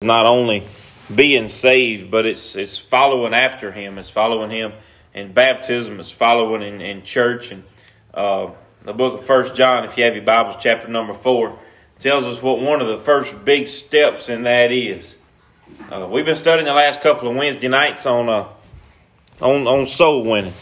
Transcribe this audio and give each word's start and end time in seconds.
not 0.00 0.26
only 0.26 0.62
being 1.12 1.48
saved, 1.48 2.08
but 2.08 2.24
it's 2.24 2.54
it's 2.54 2.78
following 2.78 3.34
after 3.34 3.72
Him. 3.72 3.98
It's 3.98 4.08
following 4.08 4.48
Him 4.48 4.72
in 5.12 5.32
baptism. 5.32 5.98
It's 5.98 6.12
following 6.12 6.62
in, 6.62 6.80
in 6.80 7.02
church. 7.02 7.50
And 7.50 7.64
uh, 8.14 8.52
the 8.82 8.94
book 8.94 9.20
of 9.20 9.26
First 9.26 9.56
John, 9.56 9.84
if 9.84 9.98
you 9.98 10.04
have 10.04 10.14
your 10.14 10.22
Bibles, 10.22 10.56
chapter 10.60 10.86
number 10.86 11.14
four, 11.14 11.58
tells 11.98 12.24
us 12.26 12.40
what 12.40 12.60
one 12.60 12.80
of 12.80 12.86
the 12.86 12.98
first 12.98 13.44
big 13.44 13.66
steps 13.66 14.28
in 14.28 14.44
that 14.44 14.70
is. 14.70 15.16
Uh, 15.90 16.06
we've 16.08 16.24
been 16.24 16.36
studying 16.36 16.66
the 16.66 16.74
last 16.74 17.00
couple 17.00 17.28
of 17.28 17.34
Wednesday 17.34 17.66
nights 17.66 18.06
on 18.06 18.28
uh, 18.28 18.46
on 19.40 19.66
on 19.66 19.84
soul 19.84 20.22
winning, 20.22 20.54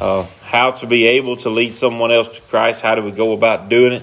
uh, 0.00 0.26
how 0.42 0.70
to 0.70 0.86
be 0.86 1.06
able 1.06 1.38
to 1.38 1.48
lead 1.48 1.74
someone 1.74 2.12
else 2.12 2.28
to 2.28 2.42
Christ. 2.42 2.82
How 2.82 2.94
do 2.94 3.00
we 3.00 3.10
go 3.10 3.32
about 3.32 3.70
doing 3.70 3.94
it? 3.94 4.02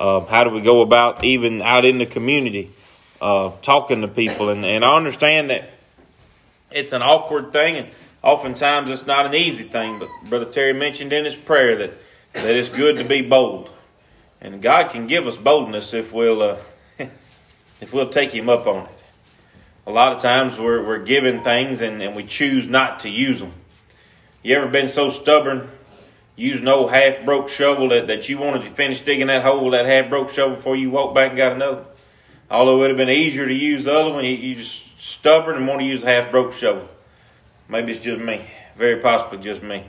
Uh, 0.00 0.24
how 0.24 0.44
do 0.44 0.50
we 0.50 0.62
go 0.62 0.80
about 0.80 1.24
even 1.24 1.60
out 1.60 1.84
in 1.84 1.98
the 1.98 2.06
community? 2.06 2.70
Uh, 3.20 3.50
talking 3.62 4.00
to 4.02 4.08
people. 4.08 4.48
And, 4.48 4.64
and 4.64 4.84
I 4.84 4.96
understand 4.96 5.50
that 5.50 5.70
it's 6.70 6.92
an 6.92 7.02
awkward 7.02 7.52
thing, 7.52 7.76
and 7.76 7.88
oftentimes 8.22 8.90
it's 8.90 9.06
not 9.06 9.26
an 9.26 9.34
easy 9.34 9.64
thing. 9.64 9.98
But 9.98 10.08
Brother 10.28 10.46
Terry 10.46 10.72
mentioned 10.72 11.12
in 11.12 11.24
his 11.24 11.36
prayer 11.36 11.76
that, 11.76 11.92
that 12.32 12.54
it's 12.54 12.68
good 12.68 12.96
to 12.96 13.04
be 13.04 13.22
bold. 13.22 13.70
And 14.40 14.62
God 14.62 14.90
can 14.90 15.06
give 15.06 15.26
us 15.26 15.36
boldness 15.36 15.92
if 15.92 16.12
we'll, 16.12 16.42
uh, 16.42 16.56
if 16.98 17.92
we'll 17.92 18.08
take 18.08 18.30
Him 18.32 18.48
up 18.48 18.66
on 18.66 18.84
it. 18.84 19.04
A 19.86 19.90
lot 19.90 20.12
of 20.12 20.22
times 20.22 20.58
we're, 20.58 20.86
we're 20.86 21.04
given 21.04 21.42
things 21.42 21.80
and, 21.80 22.02
and 22.02 22.14
we 22.14 22.24
choose 22.24 22.66
not 22.66 23.00
to 23.00 23.10
use 23.10 23.40
them. 23.40 23.52
You 24.42 24.56
ever 24.56 24.68
been 24.68 24.88
so 24.88 25.10
stubborn, 25.10 25.68
using 26.36 26.66
an 26.66 26.72
old 26.72 26.90
half 26.90 27.24
broke 27.24 27.50
shovel 27.50 27.88
that, 27.90 28.06
that 28.06 28.28
you 28.28 28.38
wanted 28.38 28.62
to 28.62 28.70
finish 28.70 29.00
digging 29.00 29.26
that 29.26 29.42
hole 29.42 29.64
with 29.64 29.74
that 29.74 29.84
half 29.84 30.08
broke 30.08 30.30
shovel 30.30 30.56
before 30.56 30.76
you 30.76 30.90
walked 30.90 31.14
back 31.14 31.30
and 31.30 31.36
got 31.36 31.52
another? 31.52 31.84
Although 32.50 32.76
it 32.76 32.78
would 32.78 32.90
have 32.90 32.96
been 32.96 33.08
easier 33.08 33.46
to 33.46 33.54
use 33.54 33.84
the 33.84 33.94
other 33.94 34.12
one, 34.12 34.24
you 34.24 34.54
just 34.56 34.82
stubborn 35.00 35.56
and 35.56 35.68
want 35.68 35.80
to 35.80 35.86
use 35.86 36.02
a 36.02 36.06
half 36.06 36.30
broke 36.30 36.52
shovel. 36.52 36.88
Maybe 37.68 37.92
it's 37.92 38.04
just 38.04 38.20
me. 38.20 38.50
Very 38.76 39.00
possibly 39.00 39.38
just 39.38 39.62
me. 39.62 39.84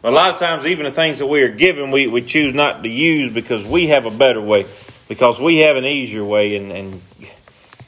But 0.00 0.12
a 0.12 0.14
lot 0.14 0.32
of 0.32 0.38
times, 0.38 0.66
even 0.66 0.84
the 0.84 0.92
things 0.92 1.18
that 1.18 1.26
we 1.26 1.42
are 1.42 1.48
given, 1.48 1.90
we, 1.90 2.06
we 2.06 2.22
choose 2.22 2.54
not 2.54 2.82
to 2.82 2.88
use 2.88 3.32
because 3.32 3.66
we 3.66 3.88
have 3.88 4.06
a 4.06 4.10
better 4.10 4.40
way, 4.40 4.66
because 5.08 5.40
we 5.40 5.58
have 5.58 5.76
an 5.76 5.84
easier 5.84 6.24
way, 6.24 6.56
and, 6.56 6.70
and 6.70 7.02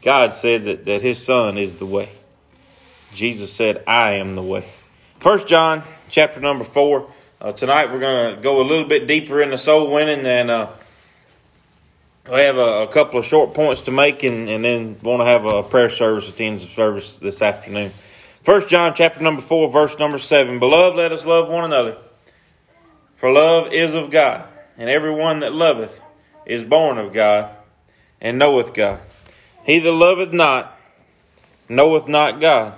God 0.02 0.32
said 0.32 0.64
that, 0.64 0.84
that 0.86 1.02
His 1.02 1.24
Son 1.24 1.56
is 1.56 1.74
the 1.74 1.86
way. 1.86 2.08
Jesus 3.14 3.52
said, 3.52 3.84
I 3.86 4.14
am 4.14 4.34
the 4.34 4.42
way. 4.42 4.66
First 5.20 5.46
John 5.46 5.84
chapter 6.08 6.40
number 6.40 6.64
four. 6.64 7.10
Uh, 7.40 7.52
tonight 7.52 7.90
we're 7.92 8.00
going 8.00 8.36
to 8.36 8.42
go 8.42 8.60
a 8.60 8.64
little 8.64 8.86
bit 8.86 9.06
deeper 9.06 9.42
into 9.42 9.58
soul 9.58 9.90
winning 9.90 10.24
and 10.26 10.50
uh, 10.50 10.70
we 12.30 12.38
have 12.38 12.56
a, 12.56 12.82
a, 12.82 12.86
couple 12.86 13.18
of 13.18 13.26
short 13.26 13.52
points 13.52 13.80
to 13.82 13.90
make 13.90 14.22
and, 14.22 14.48
and 14.48 14.64
then 14.64 14.96
want 15.02 15.20
to 15.20 15.24
have 15.24 15.44
a 15.44 15.62
prayer 15.62 15.90
service 15.90 16.28
at 16.28 16.36
the 16.36 16.46
end 16.46 16.62
of 16.62 16.68
service 16.68 17.18
this 17.18 17.42
afternoon. 17.42 17.90
First 18.44 18.68
John 18.68 18.94
chapter 18.94 19.22
number 19.22 19.42
four, 19.42 19.70
verse 19.72 19.98
number 19.98 20.18
seven. 20.18 20.60
Beloved, 20.60 20.96
let 20.96 21.10
us 21.10 21.26
love 21.26 21.48
one 21.48 21.64
another. 21.64 21.96
For 23.16 23.32
love 23.32 23.72
is 23.72 23.94
of 23.94 24.10
God, 24.10 24.46
and 24.78 24.88
everyone 24.88 25.40
that 25.40 25.52
loveth 25.52 26.00
is 26.46 26.62
born 26.62 26.98
of 26.98 27.12
God 27.12 27.56
and 28.20 28.38
knoweth 28.38 28.72
God. 28.72 29.00
He 29.64 29.80
that 29.80 29.92
loveth 29.92 30.32
not 30.32 30.78
knoweth 31.68 32.08
not 32.08 32.40
God. 32.40 32.74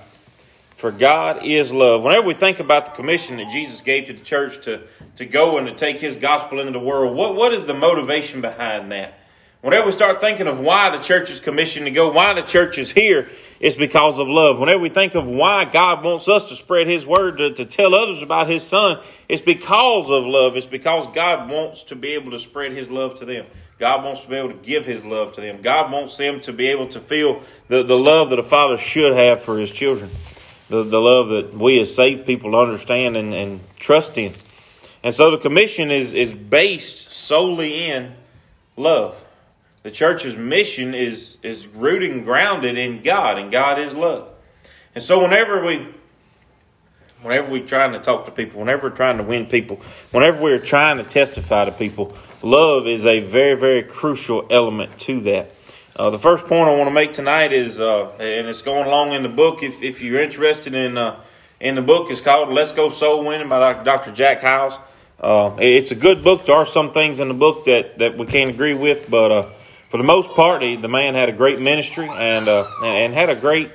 For 0.76 0.90
God 0.90 1.44
is 1.44 1.72
love. 1.72 2.02
Whenever 2.02 2.26
we 2.26 2.34
think 2.34 2.60
about 2.60 2.86
the 2.86 2.90
commission 2.92 3.36
that 3.38 3.50
Jesus 3.50 3.80
gave 3.80 4.06
to 4.06 4.12
the 4.12 4.20
church 4.20 4.62
to, 4.64 4.82
to 5.16 5.24
go 5.24 5.56
and 5.56 5.66
to 5.66 5.74
take 5.74 5.98
his 5.98 6.16
gospel 6.16 6.60
into 6.60 6.72
the 6.72 6.80
world, 6.80 7.16
what, 7.16 7.34
what 7.34 7.54
is 7.54 7.64
the 7.64 7.72
motivation 7.72 8.42
behind 8.42 8.92
that? 8.92 9.18
Whenever 9.64 9.86
we 9.86 9.92
start 9.92 10.20
thinking 10.20 10.46
of 10.46 10.60
why 10.60 10.94
the 10.94 11.02
church 11.02 11.30
is 11.30 11.40
commissioned 11.40 11.86
to 11.86 11.90
go, 11.90 12.12
why 12.12 12.34
the 12.34 12.42
church 12.42 12.76
is 12.76 12.90
here, 12.90 13.30
it's 13.60 13.76
because 13.76 14.18
of 14.18 14.28
love. 14.28 14.58
Whenever 14.58 14.78
we 14.78 14.90
think 14.90 15.14
of 15.14 15.24
why 15.24 15.64
God 15.64 16.04
wants 16.04 16.28
us 16.28 16.50
to 16.50 16.54
spread 16.54 16.86
His 16.86 17.06
word, 17.06 17.38
to, 17.38 17.50
to 17.54 17.64
tell 17.64 17.94
others 17.94 18.20
about 18.20 18.46
His 18.46 18.62
Son, 18.62 19.00
it's 19.26 19.40
because 19.40 20.10
of 20.10 20.26
love. 20.26 20.58
It's 20.58 20.66
because 20.66 21.06
God 21.14 21.48
wants 21.48 21.84
to 21.84 21.96
be 21.96 22.08
able 22.12 22.32
to 22.32 22.38
spread 22.38 22.72
His 22.72 22.90
love 22.90 23.14
to 23.20 23.24
them. 23.24 23.46
God 23.78 24.04
wants 24.04 24.20
to 24.20 24.28
be 24.28 24.36
able 24.36 24.50
to 24.50 24.56
give 24.56 24.84
His 24.84 25.02
love 25.02 25.32
to 25.36 25.40
them. 25.40 25.62
God 25.62 25.90
wants 25.90 26.18
them 26.18 26.42
to 26.42 26.52
be 26.52 26.66
able 26.66 26.88
to 26.88 27.00
feel 27.00 27.42
the, 27.68 27.82
the 27.82 27.96
love 27.96 28.28
that 28.30 28.38
a 28.38 28.42
father 28.42 28.76
should 28.76 29.16
have 29.16 29.40
for 29.40 29.58
His 29.58 29.70
children. 29.70 30.10
The, 30.68 30.82
the 30.82 31.00
love 31.00 31.30
that 31.30 31.54
we 31.54 31.80
as 31.80 31.94
saved 31.94 32.26
people 32.26 32.54
understand 32.54 33.16
and, 33.16 33.32
and 33.32 33.60
trust 33.78 34.18
in. 34.18 34.34
And 35.02 35.14
so 35.14 35.30
the 35.30 35.38
commission 35.38 35.90
is, 35.90 36.12
is 36.12 36.34
based 36.34 37.10
solely 37.10 37.86
in 37.86 38.12
love. 38.76 39.23
The 39.84 39.90
church's 39.90 40.34
mission 40.34 40.94
is, 40.94 41.36
is 41.42 41.66
rooted 41.66 42.10
and 42.10 42.24
grounded 42.24 42.78
in 42.78 43.02
God, 43.02 43.38
and 43.38 43.52
God 43.52 43.78
is 43.78 43.92
love. 43.92 44.30
And 44.94 45.04
so 45.04 45.22
whenever 45.22 45.62
we 45.62 45.86
whenever 47.20 47.50
we're 47.50 47.66
trying 47.66 47.92
to 47.92 47.98
talk 47.98 48.24
to 48.24 48.30
people, 48.30 48.60
whenever 48.60 48.88
we're 48.88 48.96
trying 48.96 49.18
to 49.18 49.22
win 49.22 49.44
people, 49.44 49.76
whenever 50.10 50.42
we're 50.42 50.58
trying 50.58 50.96
to 50.96 51.04
testify 51.04 51.66
to 51.66 51.70
people, 51.70 52.16
love 52.40 52.86
is 52.86 53.04
a 53.04 53.20
very, 53.20 53.54
very 53.56 53.82
crucial 53.82 54.46
element 54.50 54.98
to 54.98 55.20
that. 55.20 55.50
Uh, 55.96 56.08
the 56.08 56.18
first 56.18 56.46
point 56.46 56.66
I 56.66 56.74
want 56.74 56.88
to 56.88 56.94
make 56.94 57.12
tonight 57.12 57.52
is, 57.52 57.78
uh, 57.78 58.10
and 58.12 58.48
it's 58.48 58.62
going 58.62 58.86
along 58.86 59.12
in 59.12 59.22
the 59.22 59.28
book. 59.28 59.62
If, 59.62 59.82
if 59.82 60.00
you're 60.00 60.20
interested 60.20 60.74
in 60.74 60.96
uh, 60.96 61.20
in 61.60 61.74
the 61.74 61.82
book, 61.82 62.10
it's 62.10 62.22
called 62.22 62.48
"Let's 62.48 62.72
Go 62.72 62.88
Soul 62.88 63.22
Winning" 63.22 63.50
by 63.50 63.82
Dr. 63.82 64.12
Jack 64.12 64.40
Hyles. 64.40 64.78
Uh, 65.20 65.54
it's 65.58 65.90
a 65.90 65.94
good 65.94 66.24
book. 66.24 66.46
There 66.46 66.56
are 66.56 66.66
some 66.66 66.92
things 66.92 67.20
in 67.20 67.28
the 67.28 67.34
book 67.34 67.66
that, 67.66 67.98
that 67.98 68.16
we 68.16 68.24
can't 68.26 68.50
agree 68.50 68.74
with, 68.74 69.08
but 69.08 69.30
uh, 69.30 69.46
for 69.94 69.98
the 69.98 70.02
most 70.02 70.30
part, 70.30 70.60
he, 70.60 70.74
the 70.74 70.88
man 70.88 71.14
had 71.14 71.28
a 71.28 71.32
great 71.32 71.60
ministry 71.60 72.08
and 72.08 72.48
uh, 72.48 72.68
and 72.82 73.14
had 73.14 73.30
a 73.30 73.36
great 73.36 73.70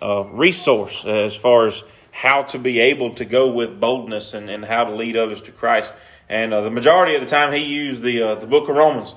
uh, 0.00 0.24
resource 0.32 1.04
as 1.04 1.36
far 1.36 1.66
as 1.66 1.82
how 2.10 2.44
to 2.44 2.58
be 2.58 2.80
able 2.80 3.12
to 3.16 3.26
go 3.26 3.50
with 3.50 3.78
boldness 3.78 4.32
and, 4.32 4.48
and 4.48 4.64
how 4.64 4.84
to 4.84 4.94
lead 4.94 5.14
others 5.14 5.42
to 5.42 5.52
Christ. 5.52 5.92
And 6.26 6.54
uh, 6.54 6.62
the 6.62 6.70
majority 6.70 7.16
of 7.16 7.20
the 7.20 7.26
time, 7.26 7.52
he 7.52 7.66
used 7.66 8.00
the 8.00 8.22
uh, 8.22 8.34
the 8.36 8.46
Book 8.46 8.70
of 8.70 8.76
Romans. 8.76 9.14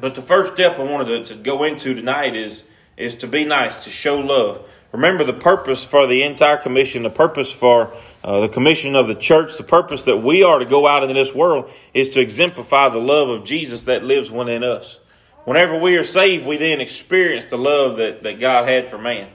But 0.00 0.14
the 0.14 0.22
first 0.22 0.54
step 0.54 0.78
I 0.78 0.82
wanted 0.84 1.26
to, 1.26 1.34
to 1.34 1.42
go 1.42 1.64
into 1.64 1.92
tonight 1.92 2.34
is 2.34 2.64
is 2.96 3.14
to 3.16 3.26
be 3.26 3.44
nice, 3.44 3.76
to 3.80 3.90
show 3.90 4.18
love. 4.18 4.66
Remember 4.92 5.24
the 5.24 5.34
purpose 5.34 5.84
for 5.84 6.06
the 6.06 6.22
entire 6.22 6.56
commission, 6.56 7.02
the 7.02 7.10
purpose 7.10 7.52
for 7.52 7.92
uh, 8.24 8.40
the 8.40 8.48
commission 8.48 8.96
of 8.96 9.08
the 9.08 9.14
church, 9.14 9.58
the 9.58 9.62
purpose 9.62 10.04
that 10.04 10.22
we 10.22 10.42
are 10.42 10.58
to 10.58 10.64
go 10.64 10.86
out 10.86 11.02
into 11.02 11.12
this 11.12 11.34
world 11.34 11.70
is 11.92 12.08
to 12.08 12.20
exemplify 12.20 12.88
the 12.88 12.96
love 12.96 13.28
of 13.28 13.44
Jesus 13.44 13.82
that 13.82 14.02
lives 14.02 14.30
within 14.30 14.64
us. 14.64 15.00
Whenever 15.44 15.78
we 15.78 15.96
are 15.96 16.04
saved, 16.04 16.46
we 16.46 16.56
then 16.56 16.80
experience 16.80 17.46
the 17.46 17.58
love 17.58 17.96
that, 17.98 18.22
that 18.22 18.40
God 18.40 18.68
had 18.68 18.90
for 18.90 18.98
man. 18.98 19.28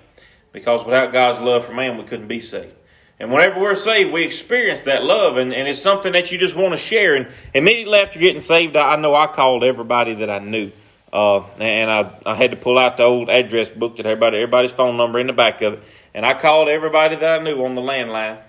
Because 0.52 0.86
without 0.86 1.12
God's 1.12 1.40
love 1.40 1.66
for 1.66 1.74
man, 1.74 1.97
we 1.97 2.03
couldn't 2.03 2.28
be 2.28 2.40
saved. 2.40 2.74
And 3.19 3.31
whenever 3.31 3.59
we're 3.59 3.75
saved, 3.75 4.12
we 4.12 4.24
experience 4.24 4.81
that 4.81 5.03
love, 5.03 5.38
and, 5.38 5.53
and 5.53 5.68
it's 5.68 5.81
something 5.81 6.13
that 6.13 6.31
you 6.31 6.38
just 6.38 6.56
want 6.56 6.74
to 6.74 6.78
share. 6.78 7.16
And 7.16 7.28
immediately 7.53 8.00
after 8.00 8.19
getting 8.19 8.42
saved, 8.42 8.75
I 8.75 8.96
know 8.97 9.16
I 9.16 9.28
called 9.28 9.63
everybody 9.63 10.13
that 10.16 10.30
I 10.30 10.40
knew. 10.40 10.72
Uh, 11.12 11.42
and 11.59 11.92
I, 11.92 12.12
I 12.25 12.36
had 12.36 12.52
to 12.52 12.58
pull 12.58 12.78
out 12.78 12.97
the 12.97 13.03
old 13.03 13.30
address 13.30 13.69
book 13.69 13.97
that 13.97 14.06
everybody 14.08 14.38
everybody's 14.38 14.72
phone 14.72 14.97
number 14.97 15.19
in 15.19 15.28
the 15.28 15.34
back 15.34 15.62
of 15.62 15.74
it. 15.74 15.84
And 16.13 16.25
I 16.25 16.34
called 16.34 16.69
everybody 16.69 17.16
that 17.16 17.40
I 17.40 17.44
knew 17.44 17.63
on 17.63 17.75
the 17.75 17.81
landline 17.81 18.42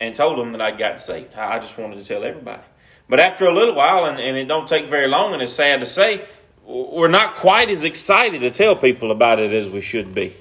and 0.00 0.14
told 0.14 0.38
them 0.38 0.52
that 0.52 0.62
I'd 0.62 0.78
gotten 0.78 0.98
saved. 0.98 1.34
I 1.34 1.58
just 1.58 1.76
wanted 1.76 1.96
to 1.96 2.04
tell 2.04 2.24
everybody. 2.24 2.62
But 3.08 3.20
after 3.20 3.46
a 3.46 3.52
little 3.52 3.74
while, 3.74 4.06
and, 4.06 4.18
and 4.18 4.36
it 4.36 4.48
don't 4.48 4.68
take 4.68 4.86
very 4.86 5.08
long, 5.08 5.34
and 5.34 5.42
it's 5.42 5.52
sad 5.52 5.80
to 5.80 5.86
say, 5.86 6.24
we're 6.68 7.08
not 7.08 7.36
quite 7.36 7.70
as 7.70 7.82
excited 7.82 8.42
to 8.42 8.50
tell 8.50 8.76
people 8.76 9.10
about 9.10 9.38
it 9.38 9.52
as 9.54 9.70
we 9.70 9.80
should 9.80 10.14
be. 10.14 10.36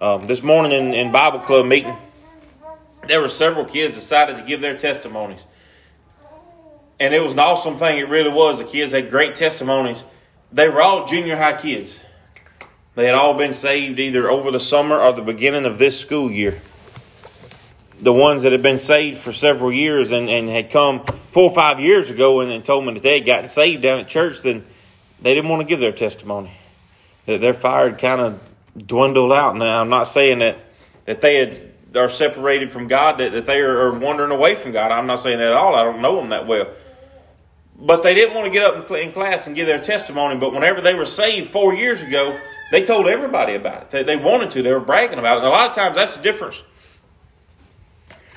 Um, 0.00 0.26
this 0.26 0.42
morning 0.42 0.72
in, 0.72 0.92
in 0.92 1.12
Bible 1.12 1.38
club 1.38 1.64
meeting, 1.64 1.96
there 3.06 3.20
were 3.20 3.28
several 3.28 3.64
kids 3.64 3.94
decided 3.94 4.36
to 4.36 4.42
give 4.42 4.60
their 4.60 4.76
testimonies. 4.76 5.46
And 6.98 7.14
it 7.14 7.22
was 7.22 7.32
an 7.32 7.38
awesome 7.38 7.78
thing. 7.78 7.98
It 7.98 8.08
really 8.08 8.30
was. 8.30 8.58
The 8.58 8.64
kids 8.64 8.90
had 8.90 9.10
great 9.10 9.36
testimonies. 9.36 10.02
They 10.52 10.68
were 10.68 10.82
all 10.82 11.06
junior 11.06 11.36
high 11.36 11.56
kids. 11.56 12.00
They 12.96 13.06
had 13.06 13.14
all 13.14 13.34
been 13.34 13.54
saved 13.54 14.00
either 14.00 14.28
over 14.28 14.50
the 14.50 14.60
summer 14.60 14.98
or 14.98 15.12
the 15.12 15.22
beginning 15.22 15.66
of 15.66 15.78
this 15.78 15.98
school 15.98 16.32
year. 16.32 16.60
The 18.00 18.12
ones 18.12 18.42
that 18.42 18.50
had 18.50 18.62
been 18.62 18.78
saved 18.78 19.18
for 19.18 19.32
several 19.32 19.72
years 19.72 20.10
and, 20.10 20.28
and 20.28 20.48
had 20.48 20.70
come 20.70 21.04
four 21.30 21.50
or 21.50 21.54
five 21.54 21.78
years 21.78 22.10
ago 22.10 22.40
and, 22.40 22.50
and 22.50 22.64
told 22.64 22.84
me 22.84 22.94
that 22.94 23.04
they 23.04 23.18
had 23.18 23.26
gotten 23.26 23.48
saved 23.48 23.82
down 23.82 24.00
at 24.00 24.08
church, 24.08 24.42
then 24.42 24.64
they 25.22 25.34
didn't 25.34 25.50
want 25.50 25.60
to 25.60 25.66
give 25.66 25.80
their 25.80 25.92
testimony. 25.92 26.52
Their 27.26 27.52
fire 27.52 27.90
had 27.90 27.98
kind 27.98 28.20
of 28.20 28.40
dwindled 28.86 29.32
out. 29.32 29.56
Now, 29.56 29.80
I'm 29.80 29.88
not 29.88 30.04
saying 30.04 30.40
that, 30.40 30.58
that 31.04 31.20
they 31.20 31.36
had, 31.36 31.62
are 31.94 32.08
separated 32.08 32.72
from 32.72 32.88
God, 32.88 33.18
that, 33.18 33.32
that 33.32 33.46
they 33.46 33.60
are, 33.60 33.88
are 33.88 33.98
wandering 33.98 34.30
away 34.30 34.54
from 34.54 34.72
God. 34.72 34.90
I'm 34.90 35.06
not 35.06 35.20
saying 35.20 35.38
that 35.38 35.48
at 35.48 35.52
all. 35.52 35.74
I 35.74 35.84
don't 35.84 36.00
know 36.00 36.16
them 36.16 36.30
that 36.30 36.46
well. 36.46 36.68
But 37.78 38.02
they 38.02 38.14
didn't 38.14 38.34
want 38.34 38.46
to 38.46 38.50
get 38.50 38.62
up 38.62 38.90
in 38.90 39.12
class 39.12 39.46
and 39.46 39.56
give 39.56 39.66
their 39.66 39.80
testimony. 39.80 40.38
But 40.38 40.52
whenever 40.52 40.80
they 40.80 40.94
were 40.94 41.06
saved 41.06 41.50
four 41.50 41.74
years 41.74 42.02
ago, 42.02 42.38
they 42.70 42.82
told 42.82 43.06
everybody 43.06 43.54
about 43.54 43.82
it. 43.82 43.90
They, 43.90 44.02
they 44.02 44.16
wanted 44.16 44.50
to. 44.52 44.62
They 44.62 44.72
were 44.72 44.80
bragging 44.80 45.18
about 45.18 45.36
it. 45.36 45.38
And 45.38 45.46
a 45.46 45.50
lot 45.50 45.68
of 45.68 45.74
times 45.74 45.96
that's 45.96 46.16
the 46.16 46.22
difference. 46.22 46.62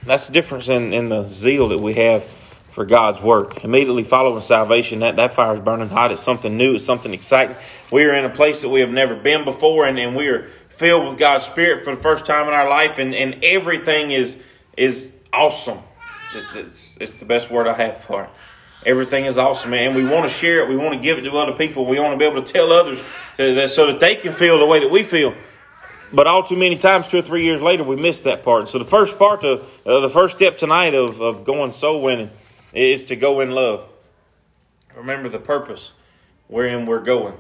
That's 0.03 0.27
the 0.27 0.33
difference 0.33 0.69
in, 0.69 0.93
in 0.93 1.09
the 1.09 1.23
zeal 1.25 1.69
that 1.69 1.79
we 1.79 1.93
have 1.93 2.42
for 2.73 2.85
God's 2.85 3.21
work. 3.21 3.63
Immediately 3.63 4.03
following 4.03 4.41
salvation, 4.41 4.99
that, 4.99 5.15
that 5.17 5.35
fire 5.35 5.53
is 5.53 5.59
burning 5.59 5.89
hot. 5.89 6.11
It's 6.11 6.23
something 6.23 6.57
new, 6.57 6.75
it's 6.75 6.83
something 6.83 7.13
exciting. 7.13 7.55
We 7.91 8.03
are 8.05 8.13
in 8.13 8.25
a 8.25 8.29
place 8.29 8.61
that 8.63 8.69
we 8.69 8.79
have 8.79 8.91
never 8.91 9.15
been 9.15 9.45
before, 9.45 9.85
and, 9.85 9.99
and 9.99 10.15
we 10.15 10.27
are 10.27 10.47
filled 10.69 11.07
with 11.07 11.19
God's 11.19 11.45
Spirit 11.45 11.83
for 11.85 11.95
the 11.95 12.01
first 12.01 12.25
time 12.25 12.47
in 12.47 12.53
our 12.53 12.67
life, 12.67 12.97
and, 12.97 13.13
and 13.13 13.43
everything 13.43 14.11
is 14.11 14.37
is 14.75 15.13
awesome. 15.31 15.77
It's, 16.35 16.55
it's, 16.55 16.97
it's 16.99 17.19
the 17.19 17.25
best 17.25 17.51
word 17.51 17.67
I 17.67 17.73
have 17.73 17.97
for 18.01 18.23
it. 18.23 18.29
Everything 18.87 19.25
is 19.25 19.37
awesome, 19.37 19.75
and 19.75 19.95
we 19.95 20.03
want 20.03 20.23
to 20.23 20.29
share 20.29 20.63
it. 20.63 20.67
We 20.67 20.75
want 20.75 20.95
to 20.95 20.99
give 20.99 21.19
it 21.19 21.21
to 21.21 21.31
other 21.37 21.53
people. 21.53 21.85
We 21.85 21.99
want 21.99 22.13
to 22.13 22.17
be 22.17 22.25
able 22.25 22.41
to 22.43 22.51
tell 22.51 22.71
others 22.71 22.99
that, 23.37 23.69
so 23.69 23.85
that 23.85 23.99
they 23.99 24.15
can 24.15 24.33
feel 24.33 24.57
the 24.57 24.65
way 24.65 24.79
that 24.79 24.89
we 24.89 25.03
feel. 25.03 25.35
But 26.11 26.25
all 26.25 26.41
too 26.41 26.55
many 26.55 26.75
times, 26.75 27.07
two 27.07 27.19
or 27.19 27.21
three 27.21 27.43
years 27.43 27.61
later, 27.61 27.83
we 27.83 27.95
miss 27.95 28.23
that 28.23 28.43
part. 28.43 28.67
So 28.67 28.79
the 28.79 28.85
first 28.85 29.19
part 29.19 29.43
of 29.43 29.61
uh, 29.85 29.99
the 29.99 30.09
first 30.09 30.35
step 30.35 30.57
tonight 30.57 30.95
of, 30.95 31.21
of 31.21 31.45
going 31.45 31.71
soul 31.71 32.01
winning 32.01 32.31
is 32.73 33.03
to 33.05 33.15
go 33.15 33.39
in 33.39 33.51
love. 33.51 33.85
Remember 34.95 35.29
the 35.29 35.39
purpose 35.39 35.93
wherein 36.47 36.85
we're 36.85 37.01
going. 37.01 37.35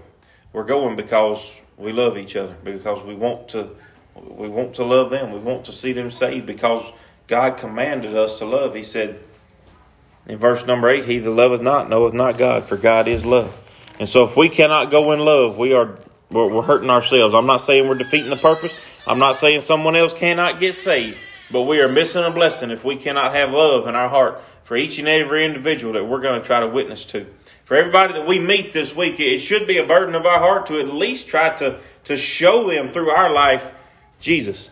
We're 0.51 0.63
going 0.63 0.95
because 0.95 1.55
we 1.77 1.91
love 1.91 2.17
each 2.17 2.35
other, 2.35 2.55
because 2.63 3.03
we 3.03 3.15
want 3.15 3.49
to 3.49 3.69
we 4.15 4.47
want 4.47 4.75
to 4.75 4.83
love 4.83 5.09
them. 5.09 5.31
We 5.31 5.39
want 5.39 5.65
to 5.65 5.71
see 5.71 5.91
them 5.91 6.11
saved 6.11 6.45
because 6.45 6.83
God 7.27 7.57
commanded 7.57 8.15
us 8.15 8.37
to 8.39 8.45
love. 8.45 8.75
He 8.75 8.83
said 8.83 9.19
in 10.27 10.37
verse 10.37 10.65
number 10.65 10.89
eight, 10.89 11.05
He 11.05 11.17
that 11.17 11.29
loveth 11.29 11.61
not 11.61 11.89
knoweth 11.89 12.13
not 12.13 12.37
God, 12.37 12.63
for 12.65 12.77
God 12.77 13.07
is 13.07 13.25
love. 13.25 13.59
And 13.99 14.07
so 14.07 14.25
if 14.25 14.37
we 14.37 14.49
cannot 14.49 14.91
go 14.91 15.11
in 15.11 15.19
love, 15.19 15.57
we 15.57 15.73
are 15.73 15.97
we're, 16.29 16.61
hurting 16.63 16.89
ourselves. 16.89 17.35
I'm 17.35 17.45
not 17.45 17.57
saying 17.57 17.87
we're 17.87 17.95
defeating 17.95 18.29
the 18.29 18.35
purpose. 18.35 18.75
I'm 19.05 19.19
not 19.19 19.35
saying 19.35 19.61
someone 19.61 19.95
else 19.95 20.13
cannot 20.13 20.59
get 20.59 20.73
saved, 20.73 21.17
but 21.51 21.63
we 21.63 21.79
are 21.79 21.87
missing 21.87 22.23
a 22.23 22.31
blessing 22.31 22.71
if 22.71 22.83
we 22.83 22.95
cannot 22.95 23.35
have 23.35 23.51
love 23.51 23.87
in 23.87 23.95
our 23.95 24.09
heart 24.09 24.41
for 24.63 24.75
each 24.75 24.99
and 24.99 25.07
every 25.07 25.45
individual 25.45 25.93
that 25.93 26.05
we're 26.05 26.21
going 26.21 26.39
to 26.39 26.45
try 26.45 26.59
to 26.59 26.67
witness 26.67 27.05
to. 27.05 27.25
For 27.65 27.75
everybody 27.75 28.13
that 28.13 28.27
we 28.27 28.39
meet 28.39 28.73
this 28.73 28.95
week, 28.95 29.19
it 29.19 29.39
should 29.39 29.67
be 29.67 29.77
a 29.77 29.85
burden 29.85 30.15
of 30.15 30.25
our 30.25 30.39
heart 30.39 30.67
to 30.67 30.79
at 30.79 30.87
least 30.87 31.27
try 31.27 31.49
to, 31.55 31.79
to 32.05 32.17
show 32.17 32.69
them 32.69 32.91
through 32.91 33.09
our 33.09 33.31
life 33.31 33.71
Jesus. 34.19 34.69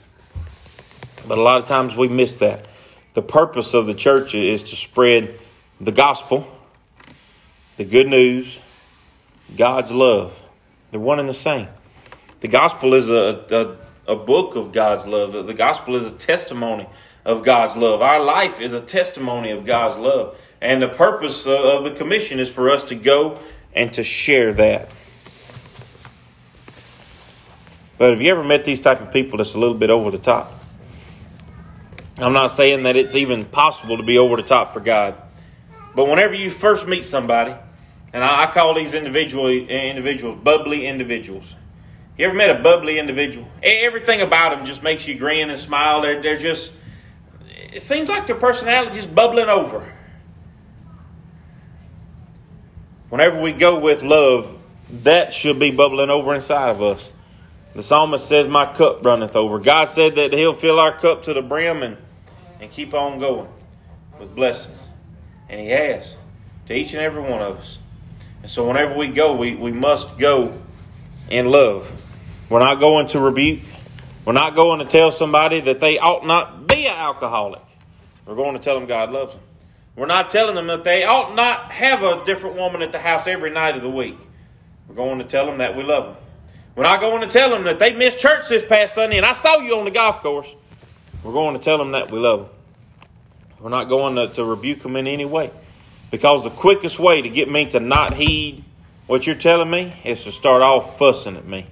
But 1.28 1.38
a 1.38 1.42
lot 1.42 1.62
of 1.62 1.68
times 1.68 1.96
we 1.96 2.08
miss 2.08 2.38
that. 2.38 2.68
The 3.14 3.22
purpose 3.22 3.74
of 3.74 3.86
the 3.86 3.94
church 3.94 4.34
is 4.34 4.64
to 4.64 4.76
spread 4.76 5.38
the 5.80 5.92
gospel, 5.92 6.48
the 7.78 7.84
good 7.84 8.08
news, 8.08 8.58
God's 9.58 9.92
love. 9.92 10.38
They're 10.92 11.00
one 11.00 11.20
and 11.20 11.28
the 11.28 11.34
same. 11.34 11.68
The 12.40 12.48
gospel 12.48 12.94
is 12.94 13.10
a, 13.10 13.78
a, 14.08 14.14
a 14.14 14.16
book 14.16 14.56
of 14.56 14.72
God's 14.72 15.06
love. 15.06 15.34
The, 15.46 15.54
gospel 15.54 15.96
is 15.96 16.12
a 16.12 16.16
testimony 16.16 16.88
of 17.26 17.44
God's 17.44 17.76
love. 17.76 18.02
Our 18.02 18.24
life 18.24 18.60
is 18.60 18.74
a 18.74 18.82
testimony 18.82 19.52
of 19.52 19.66
God's 19.66 19.98
love. 19.98 20.38
And 20.62 20.82
the 20.82 20.88
purpose 20.88 21.46
of 21.48 21.84
the 21.84 21.92
commission 21.92 22.40
is 22.40 22.50
for 22.50 22.70
us 22.70 22.84
to 22.84 22.96
go 22.96 23.40
and 23.74 23.92
to 23.94 24.04
share 24.04 24.54
that. 24.54 24.90
But 27.98 28.12
have 28.12 28.22
you 28.22 28.32
ever 28.32 28.44
met 28.44 28.64
these 28.64 28.80
type 28.80 29.02
of 29.02 29.12
people 29.12 29.38
that's 29.38 29.54
a 29.54 29.60
little 29.60 29.76
bit 29.76 29.90
over 29.90 30.10
the 30.10 30.18
top? 30.18 30.52
I'm 32.18 32.34
not 32.34 32.48
saying 32.48 32.84
that 32.84 32.96
it's 32.96 33.16
even 33.16 33.46
possible 33.46 33.98
to 33.98 34.04
be 34.04 34.18
over 34.18 34.36
the 34.36 34.44
top 34.44 34.74
for 34.74 34.80
God. 34.80 35.16
But 35.96 36.08
whenever 36.08 36.34
you 36.34 36.50
first 36.50 36.88
meet 36.88 37.06
somebody, 37.06 37.56
and 38.14 38.24
I, 38.24 38.52
call 38.52 38.74
these 38.74 38.94
individual 38.94 39.50
individuals 39.50 40.40
bubbly 40.44 40.86
individuals. 40.86 41.56
You 42.18 42.26
ever 42.26 42.36
met 42.36 42.50
a 42.50 42.62
bubbly 42.62 43.00
individual? 43.00 43.48
Everything 43.64 44.22
about 44.22 44.56
them 44.56 44.66
just 44.66 44.84
makes 44.84 45.08
you 45.08 45.16
grin 45.16 45.50
and 45.50 45.58
smile. 45.58 46.02
They're, 46.02 46.22
they're 46.22 46.38
just, 46.38 46.74
it 47.72 47.82
seems 47.82 48.10
like 48.10 48.28
their 48.28 48.36
personality 48.36 49.00
is 49.00 49.06
bubbling 49.06 49.50
over. 49.50 49.86
Whenever 53.10 53.42
we 53.42 53.52
go 53.52 53.80
with 53.80 54.04
love, 54.04 54.58
that 55.04 55.34
should 55.34 55.60
be 55.60 55.72
bubbling 55.72 56.10
over 56.10 56.34
inside 56.34 56.70
of 56.70 56.82
us. 56.82 57.12
The 57.74 57.84
psalmist 57.84 58.28
says, 58.28 58.48
My 58.48 58.72
cup 58.74 59.06
runneth 59.06 59.36
over. 59.36 59.60
God 59.60 59.86
said 59.86 60.16
that 60.16 60.34
He'll 60.34 60.54
fill 60.54 60.80
our 60.80 60.98
cup 60.98 61.24
to 61.24 61.34
the 61.34 61.42
brim 61.42 61.84
and, 61.84 61.98
and 62.60 62.70
keep 62.72 62.94
on 62.94 63.20
going 63.20 63.48
with 64.20 64.36
blessings. 64.36 64.78
And 65.50 65.60
He 65.60 65.68
has 65.68 66.16
to 66.68 66.74
each 66.74 66.94
and 66.94 67.02
every 67.02 67.22
one 67.22 67.42
of 67.42 67.58
us. 67.58 67.78
And 68.42 68.50
so 68.50 68.68
whenever 68.68 68.96
we 68.96 69.08
go, 69.08 69.36
we, 69.36 69.56
we 69.56 69.72
must 69.72 70.18
go 70.18 70.62
in 71.30 71.46
love. 71.46 71.90
We're 72.50 72.60
not 72.60 72.80
going 72.80 73.08
to 73.08 73.20
rebuke. 73.20 73.62
We're 74.26 74.34
not 74.34 74.56
going 74.56 74.80
to 74.80 74.86
tell 74.86 75.12
somebody 75.12 75.62
that 75.62 75.80
they 75.80 75.98
ought 75.98 76.26
not 76.26 76.68
be 76.68 76.86
an 76.86 76.96
alcoholic. 76.96 77.62
We're 78.26 78.36
going 78.36 78.54
to 78.54 78.60
tell 78.60 78.76
them 78.76 78.88
God 78.88 79.12
loves 79.12 79.34
them. 79.34 79.42
We're 79.96 80.06
not 80.06 80.30
telling 80.30 80.56
them 80.56 80.68
that 80.68 80.84
they 80.84 81.04
ought 81.04 81.36
not 81.36 81.72
have 81.72 82.04
a 82.04 82.24
different 82.26 82.56
woman 82.56 82.82
at 82.82 82.92
the 82.92 83.00
house 83.00 83.28
every 83.28 83.50
night 83.50 83.76
of 83.76 83.82
the 83.82 83.90
week. 83.90 84.18
We're 84.88 84.96
going 84.96 85.18
to 85.18 85.26
tell 85.26 85.46
them 85.46 85.58
that 85.58 85.76
we 85.76 85.84
love 85.84 86.06
them. 86.06 86.16
We're 86.76 86.84
not 86.84 87.02
going 87.02 87.22
to 87.22 87.28
tell 87.28 87.50
them 87.50 87.64
that 87.66 87.80
they 87.80 87.94
missed 87.94 88.20
church 88.20 88.48
this 88.48 88.64
past 88.64 88.94
Sunday 88.96 89.18
and 89.18 89.26
I 89.26 89.34
saw 89.34 89.58
you 89.58 89.78
on 89.78 89.86
the 89.86 89.92
golf 89.92 90.22
course. 90.22 90.48
We're 91.24 91.34
going 91.34 91.56
to 91.56 91.62
tell 91.62 91.78
them 91.78 91.92
that 91.92 92.12
we 92.12 92.20
love 92.20 92.42
them. 92.42 92.50
We're 93.60 93.70
not 93.70 93.90
going 93.90 94.16
to, 94.16 94.28
to 94.36 94.46
rebuke 94.46 94.82
them 94.82 94.96
in 94.96 95.08
any 95.08 95.26
way. 95.26 95.52
Because 96.10 96.44
the 96.44 96.50
quickest 96.50 97.00
way 97.00 97.22
to 97.22 97.30
get 97.30 97.50
me 97.50 97.66
to 97.68 97.80
not 97.80 98.14
heed 98.14 98.64
what 99.08 99.28
you're 99.28 99.36
telling 99.36 99.70
me 99.70 99.94
is 100.04 100.24
to 100.24 100.32
start 100.32 100.62
off 100.62 100.98
fussing 100.98 101.36
at 101.36 101.46
me. 101.46 101.68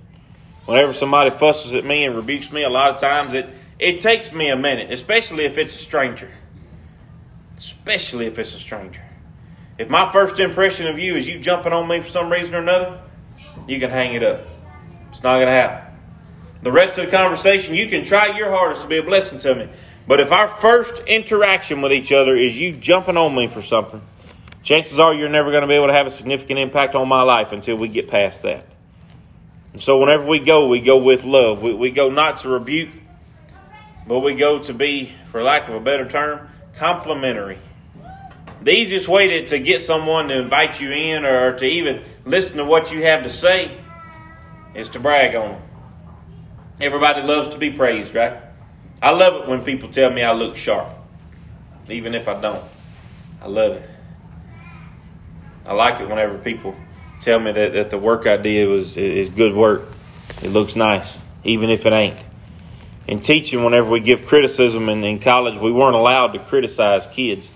Whenever 0.69 0.93
somebody 0.93 1.31
fusses 1.31 1.73
at 1.73 1.83
me 1.83 2.05
and 2.05 2.15
rebukes 2.15 2.51
me, 2.51 2.63
a 2.63 2.69
lot 2.69 2.93
of 2.93 3.01
times 3.01 3.33
it, 3.33 3.49
it 3.79 3.99
takes 3.99 4.31
me 4.31 4.49
a 4.49 4.55
minute, 4.55 4.91
especially 4.91 5.45
if 5.45 5.57
it's 5.57 5.73
a 5.73 5.77
stranger 5.77 6.29
especially 7.59 8.25
if 8.25 8.39
it's 8.39 8.53
a 8.53 8.59
stranger. 8.59 9.01
If 9.77 9.89
my 9.89 10.11
first 10.11 10.39
impression 10.39 10.87
of 10.87 10.99
you 10.99 11.15
is 11.15 11.27
you 11.27 11.39
jumping 11.39 11.73
on 11.73 11.87
me 11.87 12.01
for 12.01 12.09
some 12.09 12.31
reason 12.31 12.55
or 12.55 12.59
another, 12.59 13.01
you 13.67 13.79
can 13.79 13.89
hang 13.89 14.13
it 14.13 14.23
up. 14.23 14.45
It's 15.09 15.23
not 15.23 15.35
going 15.37 15.47
to 15.47 15.51
happen. 15.51 15.93
The 16.61 16.71
rest 16.71 16.97
of 16.97 17.05
the 17.05 17.11
conversation, 17.11 17.73
you 17.73 17.87
can 17.87 18.03
try 18.03 18.37
your 18.37 18.49
hardest 18.51 18.81
to 18.81 18.87
be 18.87 18.97
a 18.97 19.03
blessing 19.03 19.39
to 19.39 19.55
me. 19.55 19.69
But 20.07 20.19
if 20.19 20.31
our 20.31 20.47
first 20.47 20.99
interaction 21.07 21.81
with 21.81 21.91
each 21.91 22.11
other 22.11 22.35
is 22.35 22.59
you 22.59 22.73
jumping 22.73 23.17
on 23.17 23.35
me 23.35 23.47
for 23.47 23.61
something, 23.61 24.01
chances 24.63 24.99
are 24.99 25.13
you're 25.13 25.29
never 25.29 25.51
going 25.51 25.63
to 25.63 25.67
be 25.67 25.73
able 25.73 25.87
to 25.87 25.93
have 25.93 26.07
a 26.07 26.11
significant 26.11 26.59
impact 26.59 26.95
on 26.95 27.07
my 27.07 27.21
life 27.21 27.51
until 27.51 27.75
we 27.75 27.87
get 27.87 28.07
past 28.07 28.43
that. 28.43 28.65
And 29.73 29.81
so 29.81 29.99
whenever 29.99 30.25
we 30.25 30.39
go, 30.39 30.67
we 30.67 30.79
go 30.81 30.97
with 30.97 31.23
love. 31.23 31.61
We, 31.61 31.73
we 31.73 31.91
go 31.91 32.09
not 32.09 32.39
to 32.39 32.49
rebuke, 32.49 32.89
but 34.07 34.19
we 34.19 34.33
go 34.33 34.59
to 34.63 34.73
be, 34.73 35.13
for 35.31 35.43
lack 35.43 35.67
of 35.67 35.75
a 35.75 35.79
better 35.79 36.07
term, 36.07 36.49
complimentary. 36.75 37.59
The 38.61 38.71
easiest 38.71 39.07
way 39.07 39.27
to, 39.27 39.47
to 39.47 39.59
get 39.59 39.81
someone 39.81 40.27
to 40.29 40.39
invite 40.39 40.81
you 40.81 40.91
in 40.91 41.23
or 41.23 41.57
to 41.57 41.65
even 41.65 42.01
listen 42.25 42.57
to 42.57 42.65
what 42.65 42.91
you 42.91 43.03
have 43.03 43.23
to 43.23 43.29
say 43.29 43.77
is 44.73 44.89
to 44.89 44.99
brag 44.99 45.35
on 45.35 45.53
them. 45.53 45.61
Everybody 46.81 47.21
loves 47.21 47.49
to 47.49 47.57
be 47.57 47.71
praised, 47.71 48.13
right? 48.15 48.37
I 49.01 49.11
love 49.11 49.43
it 49.43 49.49
when 49.49 49.63
people 49.63 49.89
tell 49.89 50.09
me 50.09 50.23
I 50.23 50.33
look 50.33 50.57
sharp, 50.57 50.89
even 51.89 52.15
if 52.15 52.27
I 52.27 52.39
don't. 52.39 52.63
I 53.41 53.47
love 53.47 53.73
it. 53.73 53.89
I 55.65 55.73
like 55.73 56.01
it 56.01 56.09
whenever 56.09 56.37
people 56.37 56.75
tell 57.19 57.39
me 57.39 57.51
that, 57.51 57.73
that 57.73 57.89
the 57.89 57.97
work 57.97 58.27
I 58.27 58.37
did 58.37 58.67
was 58.67 58.97
is 58.97 59.29
good 59.29 59.55
work. 59.55 59.83
It 60.41 60.49
looks 60.49 60.75
nice, 60.75 61.19
even 61.43 61.69
if 61.69 61.85
it 61.85 61.93
ain't 61.93 62.17
in 63.09 63.19
teaching, 63.19 63.63
whenever 63.63 63.89
we 63.89 63.99
give 63.99 64.27
criticism 64.27 64.87
in, 64.87 65.03
in 65.03 65.17
college, 65.19 65.55
we 65.55 65.71
weren't 65.71 65.95
allowed 65.95 66.33
to 66.33 66.39
criticize 66.39 67.07
kids. 67.07 67.49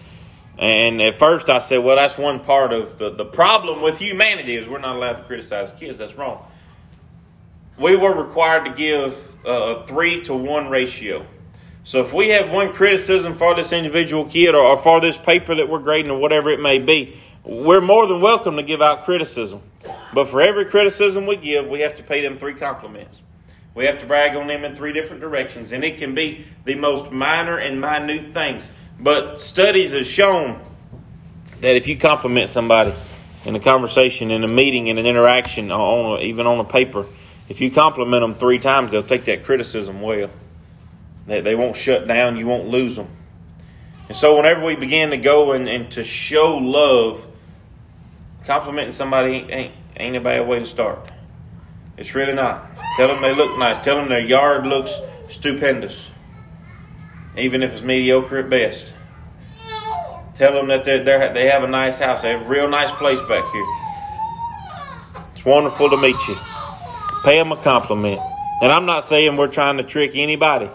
And 0.58 1.00
at 1.00 1.20
first 1.20 1.48
I 1.48 1.60
said, 1.60 1.84
well, 1.84 1.96
that's 1.96 2.18
one 2.18 2.40
part 2.40 2.74
of 2.74 2.98
the, 2.98 3.12
the 3.12 3.26
problem 3.26 3.84
with 3.84 4.00
humanity 4.00 4.56
is 4.56 4.68
we're 4.68 4.80
not 4.80 4.96
allowed 4.96 5.18
to 5.18 5.24
criticize 5.24 5.72
kids. 5.78 6.00
That's 6.00 6.16
wrong. 6.16 6.44
We 7.78 7.96
were 7.96 8.16
required 8.16 8.66
to 8.66 8.72
give 8.72 9.16
a 9.46 9.86
three 9.86 10.22
to 10.24 10.34
one 10.34 10.70
ratio. 10.70 11.24
So 11.84 12.04
if 12.04 12.14
we 12.14 12.30
have 12.30 12.50
one 12.50 12.74
criticism 12.74 13.36
for 13.36 13.54
this 13.54 13.72
individual 13.72 14.26
kid 14.26 14.56
or, 14.56 14.66
or 14.66 14.82
for 14.82 15.02
this 15.02 15.18
paper 15.18 15.54
that 15.54 15.70
we're 15.70 15.80
grading 15.80 16.10
or 16.12 16.18
whatever 16.18 16.50
it 16.50 16.62
may 16.62 16.80
be, 16.80 17.16
we're 17.44 17.82
more 17.82 18.08
than 18.08 18.22
welcome 18.22 18.56
to 18.56 18.64
give 18.64 18.82
out 18.82 19.04
criticism. 19.04 19.62
But 20.14 20.30
for 20.30 20.42
every 20.42 20.66
criticism 20.66 21.26
we 21.26 21.36
give, 21.36 21.68
we 21.68 21.82
have 21.82 21.96
to 21.98 22.04
pay 22.04 22.22
them 22.22 22.38
three 22.38 22.54
compliments. 22.54 23.22
We 23.76 23.86
have 23.86 24.00
to 24.00 24.06
brag 24.06 24.36
on 24.36 24.48
them 24.48 24.64
in 24.64 24.76
three 24.76 24.94
different 24.94 25.22
directions, 25.22 25.72
and 25.72 25.84
it 25.84 25.98
can 25.98 26.14
be 26.14 26.46
the 26.66 26.76
most 26.76 27.12
minor 27.12 27.58
and 27.58 27.82
minute 27.82 28.34
things. 28.34 28.70
But 29.00 29.42
studies 29.42 29.94
have 29.94 30.06
shown 30.06 30.64
that 31.62 31.76
if 31.76 31.88
you 31.88 31.98
compliment 31.98 32.50
somebody 32.50 32.94
in 33.46 33.56
a 33.56 33.60
conversation, 33.60 34.30
in 34.32 34.44
a 34.44 34.48
meeting, 34.48 34.88
in 34.88 34.98
an 34.98 35.06
interaction, 35.06 35.72
on 35.72 36.22
even 36.22 36.46
on 36.46 36.60
a 36.60 36.64
paper, 36.64 37.08
if 37.50 37.60
you 37.62 37.72
compliment 37.72 38.22
them 38.22 38.36
three 38.36 38.60
times, 38.60 38.92
they'll 38.92 39.04
take 39.04 39.26
that 39.26 39.44
criticism 39.44 40.02
well. 40.02 40.30
They, 41.26 41.42
they 41.42 41.56
won't 41.56 41.76
shut 41.76 42.08
down, 42.08 42.38
you 42.38 42.46
won't 42.46 42.68
lose 42.68 42.96
them. 42.96 43.08
And 44.08 44.16
so, 44.16 44.38
whenever 44.38 44.66
we 44.66 44.76
begin 44.76 45.10
to 45.10 45.18
go 45.18 45.54
and, 45.54 45.68
and 45.68 45.92
to 45.94 46.04
show 46.04 46.58
love, 46.58 47.26
complimenting 48.46 48.92
somebody 48.92 49.46
ain't, 49.50 49.74
ain't 49.98 50.16
a 50.16 50.22
bad 50.22 50.48
way 50.48 50.60
to 50.60 50.66
start. 50.66 51.12
It's 51.98 52.16
really 52.16 52.34
not. 52.34 52.70
Tell 52.98 53.08
them 53.08 53.22
they 53.22 53.34
look 53.34 53.58
nice. 53.58 53.78
Tell 53.84 53.96
them 53.96 54.10
their 54.10 54.20
yard 54.20 54.66
looks 54.66 54.94
stupendous, 55.30 56.08
even 57.38 57.64
if 57.64 57.74
it's 57.74 57.82
mediocre 57.82 58.40
at 58.40 58.50
best. 58.50 58.88
Tell 60.36 60.54
them 60.54 60.68
that 60.68 60.84
they're, 60.84 61.34
they 61.34 61.48
have 61.48 61.64
a 61.64 61.68
nice 61.68 62.00
house. 62.00 62.24
They 62.24 62.32
have 62.32 62.42
a 62.42 62.50
real 62.50 62.68
nice 62.68 62.92
place 62.92 63.20
back 63.22 63.44
here. 63.52 63.66
It's 65.36 65.46
wonderful 65.46 65.90
to 65.92 65.98
meet 65.98 66.16
you. 66.28 66.36
Pay 67.24 67.38
them 67.38 67.52
a 67.52 67.58
compliment. 67.58 68.20
And 68.62 68.72
I'm 68.72 68.86
not 68.86 69.04
saying 69.04 69.38
we're 69.38 69.48
trying 69.48 69.78
to 69.78 69.84
trick 69.84 70.12
anybody. 70.16 70.70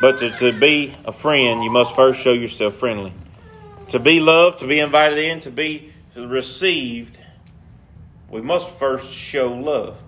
But 0.00 0.18
to, 0.18 0.30
to 0.38 0.58
be 0.58 0.94
a 1.04 1.12
friend, 1.12 1.64
you 1.64 1.70
must 1.70 1.94
first 1.96 2.20
show 2.20 2.32
yourself 2.32 2.76
friendly. 2.76 3.12
To 3.88 3.98
be 3.98 4.20
loved, 4.20 4.60
to 4.60 4.66
be 4.68 4.78
invited 4.78 5.18
in, 5.18 5.40
to 5.40 5.50
be 5.50 5.92
received, 6.26 7.20
we 8.28 8.40
must 8.40 8.70
first 8.70 9.10
show 9.10 9.52
love. 9.54 9.98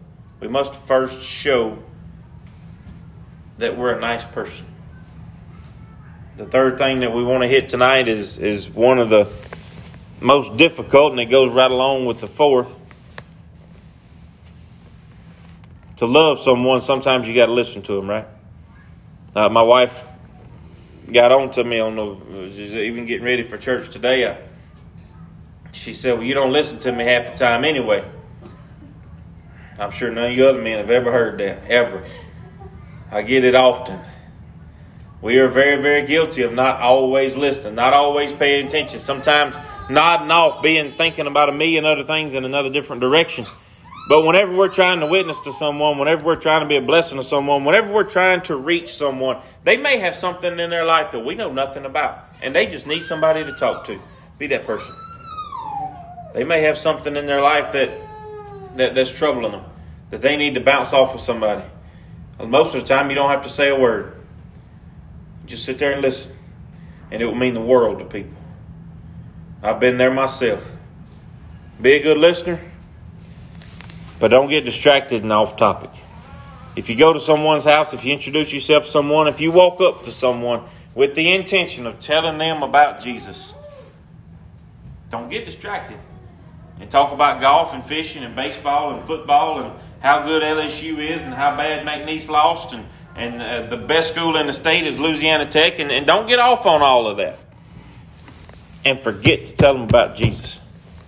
We 0.41 0.49
must 0.49 0.75
first 0.75 1.23
show 1.23 1.79
that 3.59 3.77
we're 3.77 3.93
a 3.93 4.01
nice 4.01 4.25
person. 4.25 4.67
The 6.37 6.47
third 6.47 6.79
thing 6.79 7.01
that 7.01 7.13
we 7.13 7.23
want 7.23 7.43
to 7.43 7.49
hit 7.49 7.69
tonight 7.69 8.09
is, 8.09 8.39
is 8.39 8.69
one 8.69 8.99
of 8.99 9.11
the 9.11 9.31
most 10.21 10.57
difficult, 10.57 11.13
and 11.13 11.21
it 11.21 11.27
goes 11.27 11.53
right 11.53 11.71
along 11.71 12.07
with 12.07 12.21
the 12.21 12.27
fourth. 12.27 12.75
To 15.97 16.07
love 16.07 16.41
someone, 16.41 16.81
sometimes 16.81 17.29
you 17.29 17.35
got 17.35 17.47
to 17.47 17.53
listen 17.53 17.83
to 17.83 17.95
them, 17.95 18.09
right? 18.09 18.27
Uh, 19.35 19.49
my 19.51 19.63
wife 19.63 20.07
got 21.13 21.31
on 21.31 21.51
to 21.53 21.65
me 21.65 21.79
on 21.79 21.97
the 21.97 22.81
even 22.81 23.05
getting 23.05 23.25
ready 23.25 23.43
for 23.43 23.59
church 23.59 23.91
today. 23.91 24.27
I, 24.27 24.39
she 25.73 25.95
said, 25.95 26.15
"Well, 26.15 26.25
you 26.25 26.35
don't 26.35 26.53
listen 26.53 26.79
to 26.81 26.93
me 26.93 27.05
half 27.05 27.33
the 27.33 27.37
time 27.37 27.65
anyway." 27.65 28.05
I'm 29.79 29.91
sure 29.91 30.11
none 30.11 30.31
of 30.31 30.37
you 30.37 30.47
other 30.47 30.61
men 30.61 30.79
have 30.79 30.91
ever 30.91 31.11
heard 31.11 31.39
that 31.39 31.63
ever. 31.69 32.05
I 33.11 33.23
get 33.23 33.45
it 33.45 33.55
often. 33.55 33.99
We 35.23 35.39
are 35.39 35.49
very, 35.49 35.81
very 35.83 36.07
guilty 36.07 36.43
of 36.43 36.53
not 36.53 36.81
always 36.81 37.35
listening, 37.35 37.75
not 37.75 37.93
always 37.93 38.33
paying 38.33 38.67
attention. 38.67 39.01
Sometimes 39.01 39.57
nodding 39.91 40.31
off, 40.31 40.63
being 40.63 40.91
thinking 40.93 41.27
about 41.27 41.49
a 41.49 41.53
million 41.53 41.85
other 41.85 42.05
things 42.05 42.35
in 42.35 42.45
another 42.45 42.71
different 42.71 43.01
direction. 43.03 43.47
But 44.09 44.25
whenever 44.25 44.55
we're 44.55 44.69
trying 44.69 45.01
to 45.01 45.07
witness 45.07 45.39
to 45.41 45.53
someone, 45.53 45.99
whenever 45.99 46.25
we're 46.25 46.37
trying 46.37 46.63
to 46.63 46.67
be 46.67 46.77
a 46.77 46.83
blessing 46.83 47.19
to 47.19 47.25
someone, 47.25 47.65
whenever 47.65 47.93
we're 47.93 48.05
trying 48.05 48.41
to 48.43 48.57
reach 48.57 48.95
someone, 48.95 49.39
they 49.65 49.77
may 49.77 49.99
have 49.99 50.15
something 50.15 50.59
in 50.59 50.71
their 50.71 50.85
life 50.85 51.13
that 51.13 51.21
we 51.21 51.35
know 51.35 51.53
nothing 51.53 51.85
about. 51.85 52.19
And 52.43 52.55
they 52.55 52.67
just 52.67 52.87
need 52.87 53.03
somebody 53.03 53.45
to 53.45 53.53
talk 53.53 53.87
to. 53.87 53.99
Be 54.39 54.47
that 54.49 54.67
person. 54.67 54.95
They 56.33 56.45
may 56.45 56.63
have 56.63 56.79
something 56.79 57.17
in 57.17 57.27
their 57.27 57.41
life 57.41 57.73
that, 57.73 57.91
that 58.77 58.95
that's 58.95 59.11
troubling 59.11 59.53
them, 59.53 59.65
that 60.11 60.23
they 60.23 60.37
need 60.37 60.55
to 60.55 60.61
bounce 60.61 60.93
off 60.93 61.15
of 61.15 61.21
somebody. 61.21 61.63
Most 62.45 62.75
of 62.75 62.81
the 62.81 62.87
time, 62.87 63.11
you 63.11 63.17
don't 63.17 63.31
have 63.31 63.43
to 63.43 63.49
say 63.49 63.69
a 63.69 63.79
word. 63.79 64.15
Just 65.47 65.65
sit 65.65 65.79
there 65.79 65.93
and 65.93 66.01
listen. 66.01 66.33
And 67.11 67.21
it 67.21 67.27
will 67.27 67.35
mean 67.35 67.55
the 67.55 67.61
world 67.61 67.99
to 67.99 68.05
people. 68.05 68.37
I've 69.63 69.81
been 69.81 69.99
there 69.99 70.13
myself. 70.13 70.65
Be 71.83 71.93
a 71.93 72.03
good 72.03 72.19
listener 72.19 72.61
but 74.21 74.29
don't 74.29 74.49
get 74.49 74.65
distracted 74.65 75.23
and 75.23 75.33
off 75.33 75.57
topic. 75.57 75.91
If 76.77 76.89
you 76.89 76.95
go 76.95 77.13
to 77.13 77.19
someone's 77.19 77.65
house, 77.65 77.95
if 77.95 78.05
you 78.05 78.13
introduce 78.13 78.53
yourself 78.53 78.85
to 78.85 78.91
someone, 78.91 79.27
if 79.27 79.41
you 79.41 79.51
walk 79.51 79.81
up 79.81 80.05
to 80.05 80.13
someone 80.13 80.63
with 80.95 81.15
the 81.15 81.33
intention 81.33 81.87
of 81.87 81.99
telling 81.99 82.39
them 82.39 82.63
about 82.63 83.01
Jesus, 83.01 83.55
don't 85.09 85.31
get 85.31 85.47
distracted 85.47 85.99
and 86.81 86.91
talk 86.91 87.13
about 87.13 87.41
golf 87.41 87.75
and 87.75 87.85
fishing 87.85 88.25
and 88.25 88.35
baseball 88.35 88.95
and 88.95 89.07
football 89.07 89.61
and 89.61 89.73
how 90.01 90.25
good 90.25 90.43
LSU 90.43 90.99
is 90.99 91.23
and 91.23 91.35
how 91.35 91.57
bad 91.57 91.87
McNeese 91.87 92.29
lost 92.29 92.73
and, 92.73 92.87
and 93.15 93.41
uh, 93.41 93.69
the 93.69 93.77
best 93.77 94.15
school 94.15 94.37
in 94.37 94.47
the 94.47 94.53
state 94.53 94.87
is 94.87 94.99
Louisiana 94.99 95.47
Tech. 95.47 95.79
And, 95.79 95.93
and 95.93 96.07
don't 96.07 96.27
get 96.27 96.39
off 96.39 96.65
on 96.65 96.81
all 96.81 97.07
of 97.07 97.19
that. 97.19 97.39
And 98.85 98.99
forget 99.01 99.47
to 99.47 99.55
tell 99.55 99.75
them 99.75 99.83
about 99.83 100.17
Jesus. 100.17 100.59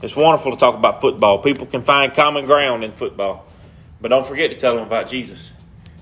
It's 0.03 0.15
wonderful 0.15 0.53
to 0.53 0.59
talk 0.59 0.75
about 0.75 1.01
football. 1.01 1.39
People 1.39 1.67
can 1.67 1.83
find 1.83 2.13
common 2.13 2.45
ground 2.45 2.85
in 2.85 2.93
football. 2.93 3.47
But 4.01 4.09
don't 4.09 4.27
forget 4.27 4.51
to 4.51 4.57
tell 4.57 4.75
them 4.75 4.87
about 4.87 5.09
Jesus. 5.09 5.51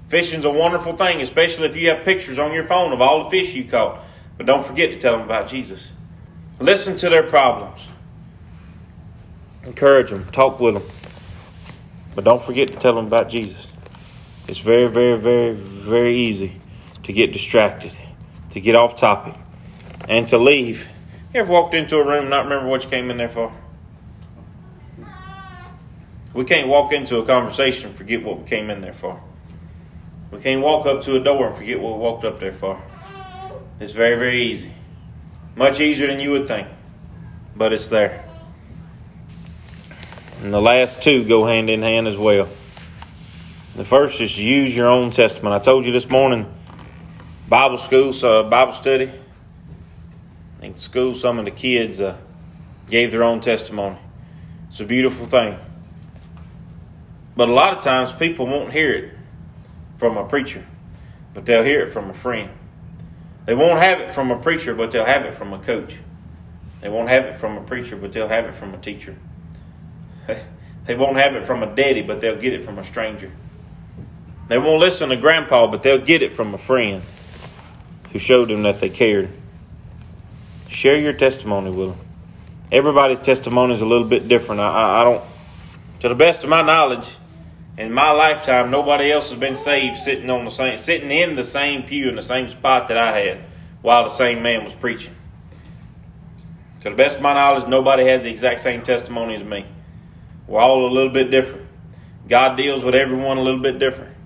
Fishing's 0.09 0.45
a 0.45 0.51
wonderful 0.51 0.97
thing, 0.97 1.21
especially 1.21 1.69
if 1.69 1.77
you 1.77 1.91
have 1.91 2.05
pictures 2.05 2.39
on 2.39 2.53
your 2.53 2.67
phone 2.67 2.93
of 2.93 3.01
all 3.01 3.25
the 3.25 3.31
fish 3.31 3.55
you 3.55 3.65
caught. 3.65 4.03
But 4.37 4.47
don't 4.47 4.67
forget 4.67 4.91
to 4.91 4.97
tell 4.97 5.13
them 5.13 5.23
about 5.23 5.47
Jesus. 5.47 5.93
Listen 6.59 6.97
to 6.97 7.09
their 7.09 7.23
problems. 7.23 7.87
Encourage 9.65 10.11
them. 10.11 10.25
Talk 10.33 10.59
with 10.59 10.75
them. 10.75 10.83
But 12.15 12.25
don't 12.25 12.43
forget 12.43 12.69
to 12.69 12.77
tell 12.77 12.95
them 12.95 13.07
about 13.07 13.29
Jesus. 13.29 13.67
It's 14.49 14.59
very, 14.59 14.89
very, 14.89 15.19
very, 15.19 15.53
very 15.53 16.17
easy 16.17 16.61
to 17.03 17.13
get 17.13 17.33
distracted, 17.33 17.97
to 18.51 18.61
get 18.61 18.75
off 18.75 18.97
topic, 18.97 19.35
and 20.09 20.27
to 20.29 20.39
leave. 20.39 20.89
You 21.33 21.41
ever 21.41 21.53
walked 21.53 21.75
into 21.75 21.97
a 21.97 22.05
room 22.05 22.23
and 22.23 22.31
not 22.31 22.45
remember 22.45 22.69
what 22.69 22.85
you 22.85 22.91
came 22.91 23.11
in 23.11 23.17
there 23.17 23.29
for? 23.29 23.53
We 26.33 26.45
can't 26.45 26.69
walk 26.69 26.93
into 26.93 27.19
a 27.19 27.27
conversation 27.27 27.89
and 27.89 27.97
forget 27.97 28.25
what 28.25 28.39
we 28.41 28.45
came 28.45 28.71
in 28.71 28.81
there 28.81 28.93
for. 28.93 29.21
We 30.31 30.41
can't 30.41 30.63
walk 30.63 30.87
up 30.87 31.03
to 31.03 31.17
a 31.17 31.21
door 31.21 31.49
and 31.49 31.57
forget 31.57 31.81
what 31.81 31.97
we 31.97 31.99
walked 31.99 32.25
up 32.25 32.41
there 32.41 32.53
for. 32.53 32.81
It's 33.81 33.93
very, 33.93 34.17
very 34.17 34.43
easy. 34.43 34.73
Much 35.57 35.81
easier 35.81 36.07
than 36.07 36.21
you 36.21 36.31
would 36.31 36.47
think, 36.47 36.69
but 37.57 37.73
it's 37.73 37.89
there. 37.89 38.25
And 40.43 40.55
the 40.55 40.61
last 40.61 41.03
two 41.03 41.25
go 41.25 41.45
hand 41.45 41.69
in 41.69 41.83
hand 41.83 42.09
as 42.09 42.17
well. 42.17 42.49
The 43.77 43.85
first 43.85 44.23
is 44.23 44.39
use 44.39 44.75
your 44.75 44.89
own 44.89 45.11
testament. 45.11 45.55
I 45.55 45.59
told 45.59 45.85
you 45.85 45.93
this 45.93 46.09
morning, 46.09 46.51
Bible 47.47 47.77
school, 47.77 48.15
so 48.15 48.43
Bible 48.49 48.73
study. 48.73 49.13
In 50.63 50.79
school, 50.79 51.15
some 51.15 51.39
of 51.39 51.45
the 51.45 51.51
kids 51.51 52.01
uh, 52.01 52.17
gave 52.89 53.11
their 53.11 53.23
own 53.23 53.43
testimony. 53.43 53.99
It's 54.71 54.81
a 54.81 54.87
beautiful 54.87 55.27
thing. 55.27 55.59
But 57.37 57.51
a 57.51 57.53
lot 57.53 57.77
of 57.77 57.85
times 57.85 58.11
people 58.13 58.47
won't 58.47 58.73
hear 58.73 58.93
it 58.93 59.15
from 59.99 60.17
a 60.17 60.25
preacher, 60.27 60.65
but 61.35 61.45
they'll 61.45 61.65
hear 61.65 61.81
it 61.81 61.91
from 61.91 62.09
a 62.09 62.15
friend. 62.15 62.51
They 63.45 63.55
won't 63.55 63.79
have 63.79 64.01
it 64.01 64.15
from 64.15 64.31
a 64.31 64.39
preacher, 64.39 64.75
but 64.75 64.91
they'll 64.91 65.05
have 65.05 65.27
it 65.27 65.35
from 65.35 65.53
a 65.53 65.59
coach. 65.59 65.97
They 66.81 66.89
won't 66.89 67.11
have 67.11 67.27
it 67.27 67.39
from 67.39 67.59
a 67.59 67.63
preacher, 67.63 67.97
but 67.97 68.13
they'll 68.13 68.29
have 68.29 68.47
it 68.47 68.55
from 68.55 68.73
a 68.73 68.79
teacher. 68.79 69.17
They 70.87 70.97
won't 70.97 71.19
have 71.19 71.37
it 71.37 71.47
from 71.47 71.63
a 71.63 71.73
daddy, 71.73 72.03
but 72.03 72.21
they'll 72.21 72.41
get 72.41 72.53
it 72.53 72.65
from 72.65 72.79
a 72.79 72.85
stranger. 72.85 73.31
They 74.49 74.59
won't 74.59 74.81
listen 74.81 75.11
to 75.11 75.17
grandpa, 75.17 75.69
but 75.69 75.85
they'll 75.85 75.99
get 75.99 76.23
it 76.23 76.35
from 76.35 76.53
a 76.53 76.59
friend 76.59 77.03
who 78.13 78.19
showed 78.19 78.49
them 78.49 78.63
that 78.63 78.81
they 78.81 78.89
cared. 78.89 79.29
Share 80.69 80.99
your 80.99 81.13
testimony 81.13 81.71
with 81.71 81.91
them. 81.91 81.99
Everybody's 82.73 83.21
testimony 83.21 83.75
is 83.75 83.81
a 83.81 83.85
little 83.85 84.09
bit 84.09 84.27
different. 84.27 84.61
I, 84.61 84.69
I, 84.69 85.01
I 85.01 85.05
don't, 85.05 85.23
to 86.01 86.09
the 86.09 86.15
best 86.17 86.43
of 86.43 86.51
my 86.51 86.63
knowledge, 86.63 87.09
in 87.79 87.93
my 87.93 88.11
lifetime, 88.11 88.71
nobody 88.71 89.13
else 89.13 89.31
has 89.31 89.39
been 89.39 89.57
saved 89.57 89.97
sitting 89.97 90.29
on 90.29 90.45
the 90.45 90.51
same, 90.51 90.77
sitting 90.79 91.11
in 91.11 91.37
the 91.37 91.45
same 91.45 91.85
pew 91.85 92.09
in 92.09 92.17
the 92.17 92.23
same 92.23 92.49
spot 92.49 92.89
that 92.89 92.97
I 92.97 93.19
had 93.19 93.45
while 93.83 94.05
the 94.05 94.11
same 94.11 94.43
man 94.43 94.65
was 94.65 94.75
preaching. 94.75 95.15
To 96.81 96.91
the 96.91 96.97
best 96.97 97.17
of 97.17 97.23
my 97.23 97.35
knowledge, 97.35 97.69
nobody 97.69 98.05
has 98.07 98.23
the 98.23 98.31
exact 98.31 98.61
same 98.61 98.83
testimony 98.83 99.35
as 99.35 99.45
me. 99.45 99.67
We're 100.51 100.61
all 100.61 100.85
a 100.85 100.91
little 100.91 101.13
bit 101.13 101.31
different. 101.31 101.69
God 102.29 102.57
deals 102.57 102.83
with 102.83 102.97
everyone 102.97 103.39
a 103.39 103.41
little 103.41 103.61
bit 103.61 103.79
different. 103.79 104.17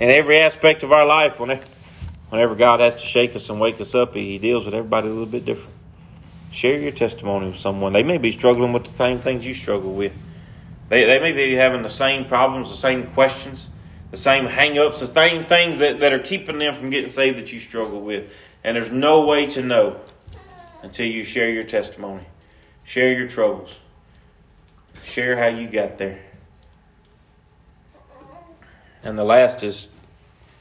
In 0.00 0.10
every 0.10 0.38
aspect 0.38 0.82
of 0.82 0.90
our 0.90 1.06
life, 1.06 1.38
whenever, 1.38 2.56
God 2.56 2.80
has 2.80 2.96
to 2.96 3.06
shake 3.06 3.36
us 3.36 3.48
and 3.48 3.60
wake 3.60 3.80
us 3.80 3.94
up, 3.94 4.16
He 4.16 4.36
deals 4.38 4.64
with 4.64 4.74
everybody 4.74 5.06
a 5.06 5.12
little 5.12 5.26
bit 5.26 5.44
different. 5.44 5.72
Share 6.50 6.76
your 6.76 6.90
testimony 6.90 7.50
with 7.50 7.58
someone. 7.58 7.92
They 7.92 8.02
may 8.02 8.18
be 8.18 8.32
struggling 8.32 8.72
with 8.72 8.82
the 8.82 8.90
same 8.90 9.20
things 9.20 9.46
you 9.46 9.54
struggle 9.54 9.92
with. 9.92 10.12
They, 10.88 11.04
they 11.04 11.20
may 11.20 11.30
be 11.30 11.54
having 11.54 11.82
the 11.82 11.88
same 11.88 12.24
problems, 12.24 12.68
the 12.68 12.76
same 12.76 13.06
questions, 13.12 13.70
the 14.10 14.16
same 14.16 14.46
hang 14.46 14.76
ups, 14.76 14.98
the 14.98 15.06
same 15.06 15.44
things 15.44 15.78
that, 15.78 16.00
that 16.00 16.12
are 16.12 16.18
keeping 16.18 16.58
them 16.58 16.74
from 16.74 16.90
getting 16.90 17.08
saved 17.08 17.38
that 17.38 17.52
you 17.52 17.60
struggle 17.60 18.00
with. 18.00 18.32
And 18.64 18.76
there's 18.76 18.90
no 18.90 19.24
way 19.24 19.46
to 19.46 19.62
know 19.62 20.00
until 20.82 21.06
you 21.06 21.22
share 21.22 21.48
your 21.48 21.62
testimony, 21.62 22.24
share 22.82 23.16
your 23.16 23.28
troubles, 23.28 23.76
share 25.10 25.36
how 25.36 25.46
you 25.46 25.66
got 25.68 25.98
there. 25.98 26.18
And 29.02 29.18
the 29.18 29.24
last 29.24 29.62
is 29.62 29.88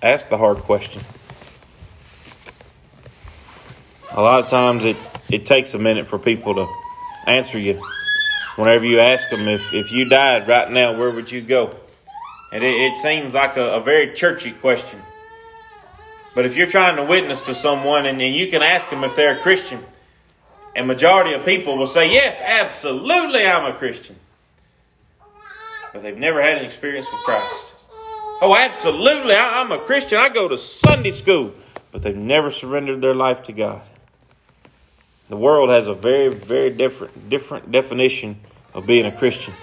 ask 0.01 0.29
the 0.29 0.37
hard 0.37 0.57
question. 0.57 1.01
A 4.11 4.21
lot 4.21 4.43
of 4.43 4.49
times 4.49 4.85
it, 4.85 4.97
it 5.29 5.45
takes 5.45 5.73
a 5.73 5.79
minute 5.79 6.07
for 6.07 6.17
people 6.17 6.55
to 6.55 6.67
answer 7.27 7.59
you 7.59 7.79
whenever 8.55 8.85
you 8.85 8.99
ask 8.99 9.29
them 9.29 9.47
if, 9.47 9.73
if 9.73 9.91
you 9.91 10.09
died 10.09 10.47
right 10.47 10.69
now, 10.71 10.97
where 10.97 11.11
would 11.11 11.31
you 11.31 11.41
go? 11.41 11.75
And 12.51 12.63
it, 12.63 12.73
it 12.73 12.95
seems 12.97 13.33
like 13.33 13.55
a, 13.55 13.75
a, 13.75 13.81
very 13.81 14.13
churchy 14.13 14.51
question. 14.51 14.99
But 16.33 16.45
if 16.45 16.57
you're 16.57 16.67
trying 16.67 16.95
to 16.95 17.03
witness 17.03 17.41
to 17.41 17.55
someone 17.55 18.05
and, 18.05 18.21
and 18.21 18.35
you 18.35 18.49
can 18.49 18.61
ask 18.63 18.89
them 18.89 19.03
if 19.03 19.15
they're 19.15 19.37
a 19.37 19.39
Christian, 19.39 19.79
and 20.75 20.87
majority 20.87 21.33
of 21.33 21.45
people 21.45 21.77
will 21.77 21.87
say, 21.87 22.11
yes, 22.11 22.41
absolutely, 22.43 23.45
I'm 23.45 23.71
a 23.71 23.77
Christian. 23.77 24.15
But 25.93 26.03
they've 26.03 26.17
never 26.17 26.41
had 26.41 26.57
an 26.57 26.65
experience 26.65 27.07
with 27.11 27.21
Christ. 27.21 27.73
Oh, 28.41 28.55
absolutely, 28.55 29.33
I, 29.33 29.61
I'm 29.61 29.71
a 29.71 29.77
Christian. 29.77 30.17
I 30.17 30.29
go 30.29 30.47
to 30.47 30.57
Sunday 30.57 31.11
school. 31.11 31.53
But 31.91 32.03
they've 32.03 32.15
never 32.15 32.51
surrendered 32.51 33.01
their 33.01 33.15
life 33.15 33.43
to 33.43 33.51
God. 33.51 33.81
The 35.29 35.37
world 35.37 35.69
has 35.69 35.87
a 35.87 35.93
very, 35.93 36.27
very 36.29 36.69
different, 36.69 37.29
different 37.29 37.71
definition 37.71 38.39
of 38.73 38.85
being 38.85 39.05
a 39.05 39.11
Christian. 39.11 39.53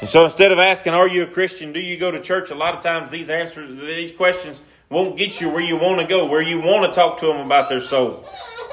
And 0.00 0.08
so 0.08 0.24
instead 0.24 0.50
of 0.50 0.58
asking, 0.58 0.94
Are 0.94 1.08
you 1.08 1.22
a 1.22 1.26
Christian? 1.26 1.72
Do 1.72 1.80
you 1.80 1.96
go 1.96 2.10
to 2.10 2.20
church? 2.20 2.50
A 2.50 2.54
lot 2.54 2.74
of 2.76 2.82
times 2.82 3.10
these 3.10 3.30
answers, 3.30 3.80
these 3.80 4.12
questions 4.12 4.60
won't 4.88 5.16
get 5.16 5.40
you 5.40 5.48
where 5.48 5.62
you 5.62 5.76
want 5.76 6.00
to 6.00 6.06
go, 6.06 6.26
where 6.26 6.42
you 6.42 6.60
want 6.60 6.84
to 6.84 6.92
talk 6.92 7.18
to 7.20 7.26
them 7.26 7.46
about 7.46 7.68
their 7.68 7.80
soul. 7.80 8.24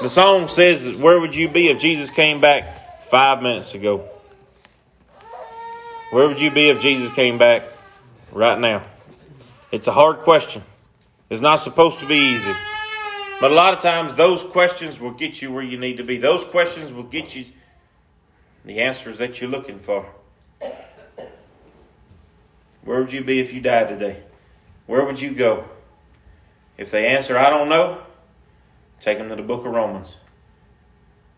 The 0.01 0.09
song 0.09 0.47
says, 0.47 0.91
Where 0.91 1.19
would 1.19 1.35
you 1.35 1.47
be 1.47 1.69
if 1.69 1.79
Jesus 1.79 2.09
came 2.09 2.41
back 2.41 3.05
five 3.09 3.41
minutes 3.43 3.73
ago? 3.75 4.09
Where 6.11 6.27
would 6.27 6.39
you 6.39 6.49
be 6.49 6.69
if 6.69 6.81
Jesus 6.81 7.11
came 7.11 7.37
back 7.37 7.63
right 8.31 8.59
now? 8.59 8.81
It's 9.71 9.85
a 9.85 9.91
hard 9.91 10.19
question. 10.19 10.63
It's 11.29 11.41
not 11.41 11.57
supposed 11.57 11.99
to 11.99 12.07
be 12.07 12.15
easy. 12.15 12.53
But 13.39 13.51
a 13.51 13.53
lot 13.53 13.75
of 13.75 13.79
times, 13.79 14.15
those 14.15 14.43
questions 14.43 14.99
will 14.99 15.11
get 15.11 15.39
you 15.39 15.51
where 15.51 15.63
you 15.63 15.77
need 15.77 15.97
to 15.97 16.03
be. 16.03 16.17
Those 16.17 16.43
questions 16.43 16.91
will 16.91 17.03
get 17.03 17.35
you 17.35 17.45
the 18.65 18.79
answers 18.79 19.19
that 19.19 19.39
you're 19.39 19.51
looking 19.51 19.77
for. 19.77 20.07
Where 22.83 22.99
would 22.99 23.11
you 23.11 23.23
be 23.23 23.39
if 23.39 23.53
you 23.53 23.61
died 23.61 23.87
today? 23.89 24.23
Where 24.87 25.05
would 25.05 25.21
you 25.21 25.31
go? 25.35 25.65
If 26.75 26.89
they 26.89 27.05
answer, 27.05 27.37
I 27.37 27.51
don't 27.51 27.69
know, 27.69 28.01
take 28.99 29.19
them 29.19 29.29
to 29.29 29.35
the 29.35 29.43
book 29.43 29.63
of 29.63 29.73
Romans. 29.73 30.15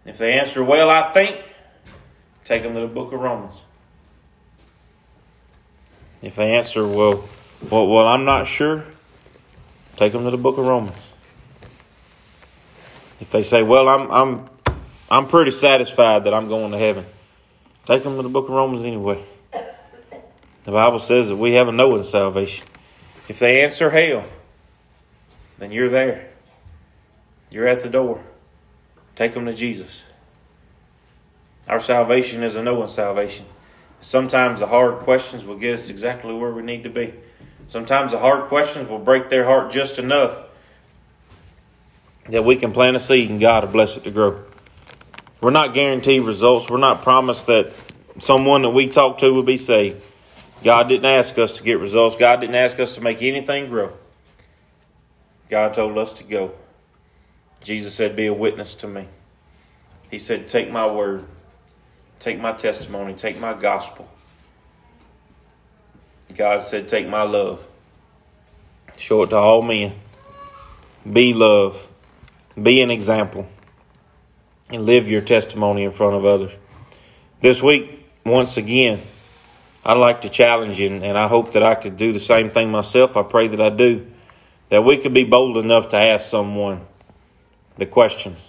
If 0.06 0.18
they 0.18 0.40
answer, 0.40 0.64
well, 0.64 0.90
I 0.90 1.12
think, 1.12 1.44
take 2.46 2.64
them 2.64 2.74
to 2.76 2.80
the 2.80 2.88
book 2.88 3.12
of 3.12 3.20
Romans. 3.20 3.56
If 6.22 6.36
they 6.36 6.56
answer, 6.56 6.88
well, 6.88 7.28
well, 7.70 7.88
well 7.88 8.08
I'm 8.08 8.26
not 8.26 8.48
sure, 8.48 8.84
take 9.96 10.14
them 10.14 10.24
to 10.24 10.32
the 10.32 10.38
book 10.38 10.58
of 10.58 10.66
Romans. 10.66 10.98
If 13.20 13.32
they 13.32 13.44
say, 13.44 13.64
well, 13.64 13.88
I'm, 13.88 14.12
I'm, 14.12 14.50
I'm 15.10 15.28
pretty 15.28 15.52
satisfied 15.52 16.24
that 16.26 16.34
I'm 16.34 16.48
going 16.48 16.72
to 16.72 16.78
heaven, 16.78 17.06
take 17.86 18.04
them 18.04 18.16
to 18.18 18.22
the 18.24 18.30
book 18.30 18.50
of 18.50 18.56
Romans 18.56 18.84
anyway. 18.84 19.24
The 20.64 20.72
Bible 20.72 21.00
says 21.00 21.28
that 21.30 21.36
we 21.36 21.54
have 21.54 21.68
a 21.68 21.72
knowing 21.72 22.04
salvation. 22.04 22.66
If 23.28 23.40
they 23.40 23.64
answer 23.64 23.90
hell, 23.90 24.26
then 25.58 25.72
you're 25.72 25.90
there. 25.90 26.30
You're 27.50 27.68
at 27.68 27.84
the 27.84 27.90
door. 27.90 28.24
Take 29.16 29.34
them 29.34 29.46
to 29.46 29.54
Jesus. 29.54 30.04
Our 31.68 31.80
salvation 31.80 32.44
is 32.44 32.56
a 32.56 32.64
knowing 32.64 32.90
salvation. 32.90 33.46
Sometimes 34.02 34.60
the 34.60 34.68
hard 34.68 35.00
questions 35.00 35.46
will 35.46 35.58
get 35.58 35.76
us 35.76 35.90
exactly 35.90 36.34
where 36.34 36.52
we 36.52 36.64
need 36.64 36.84
to 36.84 36.90
be. 36.90 37.14
Sometimes 37.68 38.12
the 38.12 38.20
hard 38.20 38.50
questions 38.50 38.90
will 38.90 39.00
break 39.00 39.30
their 39.30 39.46
heart 39.46 39.72
just 39.72 39.98
enough 39.98 40.36
that 42.30 42.44
we 42.44 42.56
can 42.56 42.72
plant 42.72 42.96
a 42.96 43.00
seed 43.00 43.30
and 43.30 43.40
God 43.40 43.64
will 43.64 43.72
bless 43.72 43.98
it 43.98 44.04
to 44.04 44.12
grow. 44.12 44.44
We're 45.42 45.52
not 45.52 45.74
guaranteed 45.74 46.24
results. 46.24 46.70
We're 46.70 46.78
not 46.78 47.02
promised 47.02 47.48
that 47.48 47.74
someone 48.20 48.64
that 48.64 48.70
we 48.72 48.90
talk 48.90 49.20
to 49.20 49.32
will 49.32 49.44
be 49.44 49.58
saved. 49.58 50.04
God 50.64 50.88
didn't 50.88 51.06
ask 51.06 51.38
us 51.38 51.54
to 51.54 51.64
get 51.64 51.80
results. 51.80 52.16
God 52.16 52.42
didn't 52.42 52.56
ask 52.56 52.80
us 52.80 52.94
to 52.94 53.02
make 53.02 53.22
anything 53.22 53.70
grow. 53.70 53.94
God 55.50 55.74
told 55.74 55.98
us 55.98 56.14
to 56.14 56.24
go. 56.24 56.52
Jesus 57.62 57.94
said, 57.94 58.16
Be 58.16 58.28
a 58.28 58.34
witness 58.34 58.76
to 58.76 58.88
me. 58.88 59.08
He 60.10 60.20
said, 60.20 60.48
Take 60.48 60.72
my 60.72 60.90
word, 60.90 61.26
take 62.22 62.40
my 62.40 62.54
testimony, 62.54 63.14
take 63.14 63.40
my 63.42 63.54
gospel. 63.54 64.08
God 66.36 66.64
said, 66.64 66.88
Take 66.88 67.08
my 67.10 67.24
love, 67.24 67.66
show 68.96 69.24
it 69.24 69.28
to 69.32 69.38
all 69.38 69.62
men. 69.62 69.94
Be 71.12 71.34
love, 71.34 71.88
be 72.62 72.82
an 72.82 72.92
example, 72.92 73.48
and 74.70 74.86
live 74.86 75.10
your 75.10 75.22
testimony 75.22 75.84
in 75.84 75.92
front 75.92 76.16
of 76.16 76.24
others. 76.24 76.52
This 77.42 77.62
week, 77.62 78.06
once 78.24 78.56
again, 78.58 79.02
I'd 79.84 79.98
like 79.98 80.22
to 80.22 80.30
challenge 80.30 80.80
you, 80.80 80.90
and 80.90 81.18
I 81.18 81.28
hope 81.28 81.54
that 81.54 81.64
I 81.64 81.74
could 81.74 81.98
do 81.98 82.14
the 82.14 82.20
same 82.20 82.52
thing 82.52 82.72
myself. 82.72 83.18
I 83.18 83.24
pray 83.24 83.48
that 83.48 83.60
I 83.60 83.70
do 83.70 84.08
that 84.70 84.86
we 84.86 84.96
could 84.96 85.14
be 85.14 85.24
bold 85.26 85.58
enough 85.58 85.90
to 85.90 85.98
ask 85.98 86.30
someone 86.30 86.86
the 87.78 87.86
questions, 87.86 88.40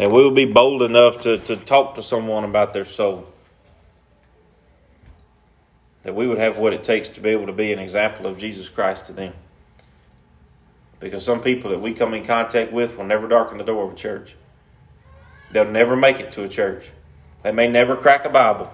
that 0.00 0.10
we 0.10 0.24
will 0.24 0.30
be 0.30 0.46
bold 0.46 0.80
enough 0.82 1.20
to, 1.20 1.36
to 1.36 1.56
talk 1.56 1.96
to 1.96 2.02
someone 2.02 2.42
about 2.42 2.72
their 2.72 2.86
soul, 2.86 3.26
that 6.04 6.14
we 6.14 6.26
would 6.26 6.38
have 6.38 6.56
what 6.56 6.72
it 6.72 6.82
takes 6.82 7.10
to 7.10 7.20
be 7.20 7.28
able 7.28 7.44
to 7.44 7.52
be 7.52 7.70
an 7.70 7.78
example 7.78 8.26
of 8.26 8.38
Jesus 8.38 8.66
Christ 8.70 9.08
to 9.08 9.12
them. 9.12 9.34
Because 11.00 11.22
some 11.22 11.42
people 11.42 11.72
that 11.72 11.82
we 11.82 11.92
come 11.92 12.14
in 12.14 12.24
contact 12.24 12.72
with 12.72 12.96
will 12.96 13.04
never 13.04 13.28
darken 13.28 13.58
the 13.58 13.64
door 13.64 13.84
of 13.84 13.92
a 13.92 13.94
church. 13.94 14.36
They'll 15.52 15.70
never 15.70 15.94
make 15.94 16.18
it 16.18 16.32
to 16.32 16.44
a 16.44 16.48
church. 16.48 16.88
They 17.42 17.52
may 17.52 17.68
never 17.68 17.94
crack 17.94 18.24
a 18.24 18.30
Bible. 18.30 18.72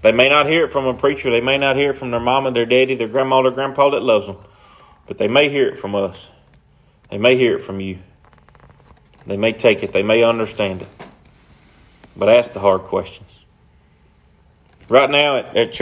They 0.00 0.12
may 0.12 0.30
not 0.30 0.46
hear 0.46 0.64
it 0.64 0.72
from 0.72 0.86
a 0.86 0.94
preacher. 0.94 1.30
They 1.30 1.42
may 1.42 1.58
not 1.58 1.76
hear 1.76 1.90
it 1.90 1.98
from 1.98 2.10
their 2.10 2.20
mama, 2.20 2.52
their 2.52 2.64
daddy, 2.64 2.94
their 2.94 3.06
grandma, 3.06 3.42
their 3.42 3.50
grandpa 3.50 3.90
that 3.90 4.00
loves 4.00 4.28
them. 4.28 4.38
But 5.06 5.18
they 5.18 5.28
may 5.28 5.50
hear 5.50 5.68
it 5.68 5.78
from 5.78 5.94
us. 5.94 6.28
They 7.10 7.18
may 7.18 7.36
hear 7.36 7.56
it 7.56 7.64
from 7.64 7.80
you. 7.80 7.98
They 9.26 9.36
may 9.36 9.52
take 9.52 9.82
it. 9.82 9.92
They 9.92 10.02
may 10.02 10.22
understand 10.22 10.82
it. 10.82 10.88
But 12.16 12.28
ask 12.28 12.52
the 12.52 12.60
hard 12.60 12.82
questions. 12.82 13.28
Right 14.88 15.10
now 15.10 15.36
at, 15.36 15.56
at 15.56 15.72
church, 15.72 15.80